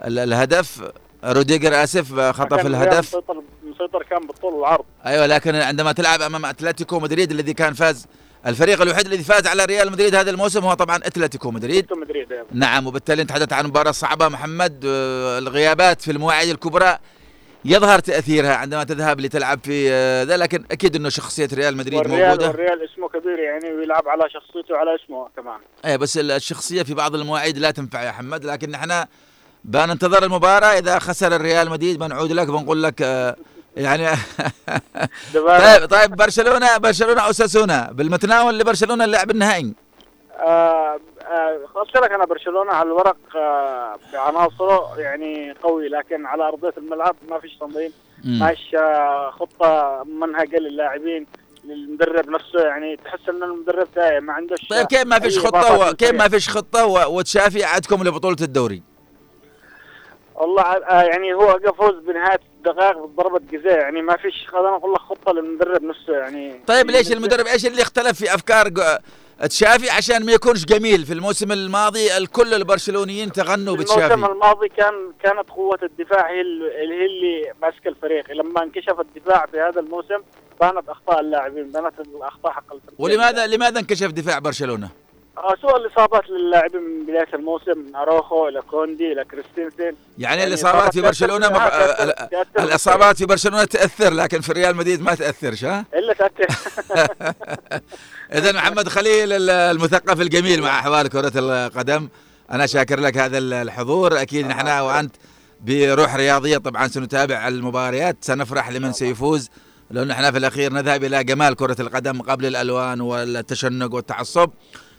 [0.05, 0.83] الهدف.
[1.25, 3.17] روديجر آسف خطف الهدف.
[3.65, 8.07] مسيطر كان بالطول والعرض أيوه لكن عندما تلعب أمام أتلتيكو مدريد الذي كان فاز
[8.47, 11.87] الفريق الوحيد الذي فاز على ريال مدريد هذا الموسم هو طبعا أتلتيكو مدريد.
[11.93, 12.47] مدريد أيضا.
[12.53, 16.99] نعم وبالتالي تحدثت عن مباراة صعبة محمد آه، الغيابات في المواعيد الكبرى.
[17.65, 22.29] يظهر تأثيرها عندما تذهب لتلعب في آه، ذا لكن أكيد إنه شخصية ريال مدريد والريال
[22.29, 22.49] موجودة.
[22.49, 25.59] والريال اسمه كبير يعني ويلعب على شخصيته وعلى اسمه كمان.
[25.85, 29.05] اي بس الشخصية في بعض المواعيد لا تنفع يا حمد لكن نحن
[29.65, 30.79] بننتظر المباراة.
[30.79, 33.37] إذا خسر الريال مدريد بنعود لك بنقول لك آه،
[33.77, 34.07] يعني
[35.35, 39.75] طيب طيب برشلونة برشلونة أساسونا بالمتناول لبرشلونة اللعب النهائي.
[40.45, 41.61] آه آه
[41.95, 47.57] لك أنا برشلونة على الورق آه بعناصره يعني قوي لكن على أرضية الملعب ما فيش
[47.57, 47.93] تنظيم
[48.25, 51.27] ما فيش آه خطة منهجه للاعبين
[51.65, 55.95] للمدرب نفسه يعني تحس ان المدرب تايه ما عندوش طيب كيف ما فيش خطة و...
[55.95, 57.19] كيف ما فيش خطة و...
[57.19, 58.83] وتشافي عدكم لبطولة الدوري؟
[60.35, 65.01] والله آه يعني هو فوز بنهاية دقائق بضربة جزاء يعني ما فيش خلينا نقول لك
[65.01, 68.69] خطة للمدرب نفسه يعني طيب ليش المدرب إيش اللي اختلف في أفكار
[69.49, 74.15] تشافي عشان ما يكونش جميل في الموسم الماضي الكل البرشلونيين تغنوا بتشافي.
[74.15, 78.31] الموسم الماضي كان كانت قوة الدفاع هي اللي اللي ماسكة الفريق.
[78.31, 80.19] لما انكشف الدفاع في هذا الموسم
[80.61, 82.95] بانت أخطاء اللاعبين بانت الأخطاء حق الفريق.
[83.01, 85.04] ولماذا لماذا انكشف دفاع برشلونة؟
[85.39, 90.93] آه، سوء الإصابات للاعبين من بداية الموسم اروخو إلى كوندي إلى كريستنسن يعني, يعني الإصابات
[90.93, 91.73] في برشلونة مق...
[92.59, 96.47] الإصابات في برشلونة تأثر لكن في ريال مدريد ما تأثرش ها؟ إلا تأثر.
[98.39, 102.09] اذا محمد خليل المثقف الجميل مع أحوال كرة القدم.
[102.51, 104.23] أنا شاكر لك هذا الحضور.
[104.23, 105.17] أكيد نحن وأنت
[105.61, 108.17] بروح رياضية طبعا سنتابع المباريات.
[108.21, 109.51] سنفرح لمن سيفوز
[109.91, 114.51] لأن إحنا في الأخير نذهب إلى جمال كرة القدم قبل الألوان والتشنج والتعصب.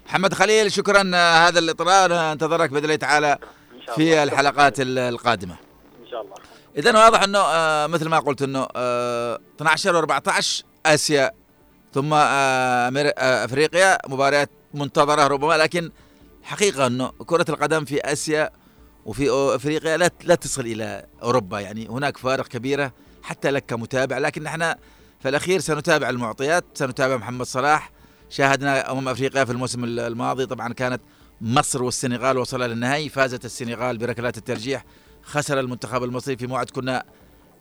[0.06, 3.38] محمد خليل شكرا هذا الاطلاع انتظرك بإذن الله تعالى
[3.96, 5.56] في الحلقات القادمة.
[6.02, 6.36] إن شاء الله.
[6.78, 11.32] اذا واضح إنه آه مثل ما قلت إنه آه 12 و14 آسيا
[11.94, 15.92] ثم آه, آه، أفريقيا مباريات منتظرة ربما لكن
[16.44, 18.50] حقيقة إنه كرة القدم في آسيا
[19.06, 22.92] وفي أفريقيا لا لا تصل إلى أوروبا يعني هناك فارق كبيرة
[23.24, 24.74] حتى لك كمتابع لكن نحن
[25.22, 27.92] في الأخير سنتابع المعطيات سنتابع محمد صلاح
[28.30, 30.46] شاهدنا أمم أفريقيا في الموسم الماضي.
[30.46, 31.02] طبعا كانت
[31.42, 34.86] مصر والسنغال وصلا للنهائي فازت السنغال بركلات الترجيح.
[35.24, 37.04] خسر المنتخب المصري في موعد كنا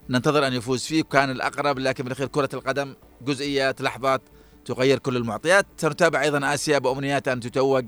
[0.08, 1.02] ننتظر أن يفوز فيه.
[1.02, 4.22] كان الأقرب لكن بالاخير كرة القدم جزئيات لحظات
[4.64, 5.66] تغير كل المعطيات.
[5.76, 7.86] سنتابع أيضا آسيا بأمنيات أن تتوج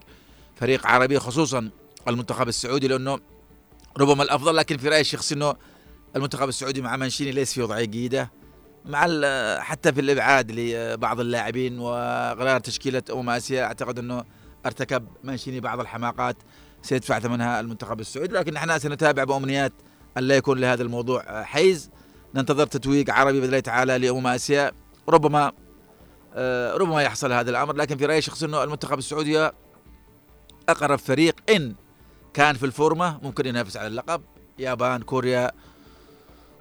[0.57, 1.71] فريق عربي خصوصا
[2.09, 3.19] المنتخب السعودي لأنه
[3.99, 5.55] ربما الأفضل لكن في رأيي الشخصي أنه
[6.17, 8.31] المنتخب السعودي مع منشيني ليس في وضعية جيدة.
[8.87, 9.07] مع
[9.61, 14.25] حتى في الإبعاد لبعض اللاعبين وغير تشكيلة أمم آسيا أعتقد إنه
[14.67, 16.37] أرتكب مانشيني بعض الحماقات
[16.83, 18.35] سيدفع ثمنها المنتخب السعودي.
[18.35, 19.73] لكن إحنا سنتابع بأمنيات
[20.19, 21.91] أن لا يكون لهذا الموضوع حيز.
[22.35, 24.73] ننتظر تتويج عربي بإذن الله تعالى لأمم آسيا.
[25.09, 25.53] ربما
[26.35, 27.77] آه، ربما يحصل هذا الأمر.
[27.77, 29.51] لكن في رأيي الشخصي إنه المنتخب السعودي
[30.69, 31.75] أقرب فريق إن
[32.35, 34.23] كان في الفورمة ممكن ينافس على اللقب.
[34.59, 35.51] يابان كوريا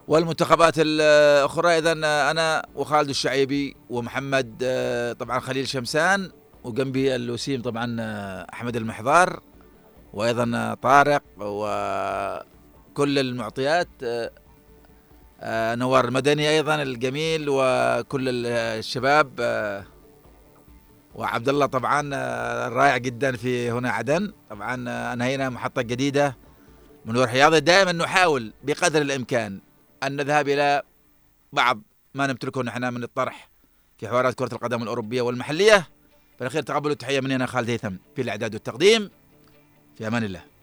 [0.07, 1.77] والمنتخبات الأخرى.
[1.77, 1.91] إذا
[2.31, 6.31] أنا وخالد الشعيبي ومحمد آه، طبعا خليل شمسان
[6.63, 9.39] وجنبي الوسيم طبعا آه، أحمد المحضار
[10.13, 13.87] وأيضا طارق وكل المعطيات
[15.41, 19.29] آه، نوار المدني أيضا الجميل وكل الشباب
[21.15, 22.09] وعبد الله طبعا
[22.67, 24.33] الرائع جدا في هنا عدن.
[24.49, 24.75] طبعا
[25.13, 26.37] أنهينا محطة جديدة
[27.05, 27.59] من رياضي.
[27.59, 29.59] دائما نحاول بقدر الإمكان
[30.03, 30.81] أن نذهب إلى
[31.53, 31.81] بعض
[32.13, 33.49] ما نمتلكه نحن من الطرح
[33.97, 35.87] في حوارات كرة القدم الأوروبية والمحلية.
[36.35, 39.09] في الأخير تقبلوا التحية مني أنا خالد هيثم في الإعداد والتقديم.
[39.97, 40.54] في أمان الله.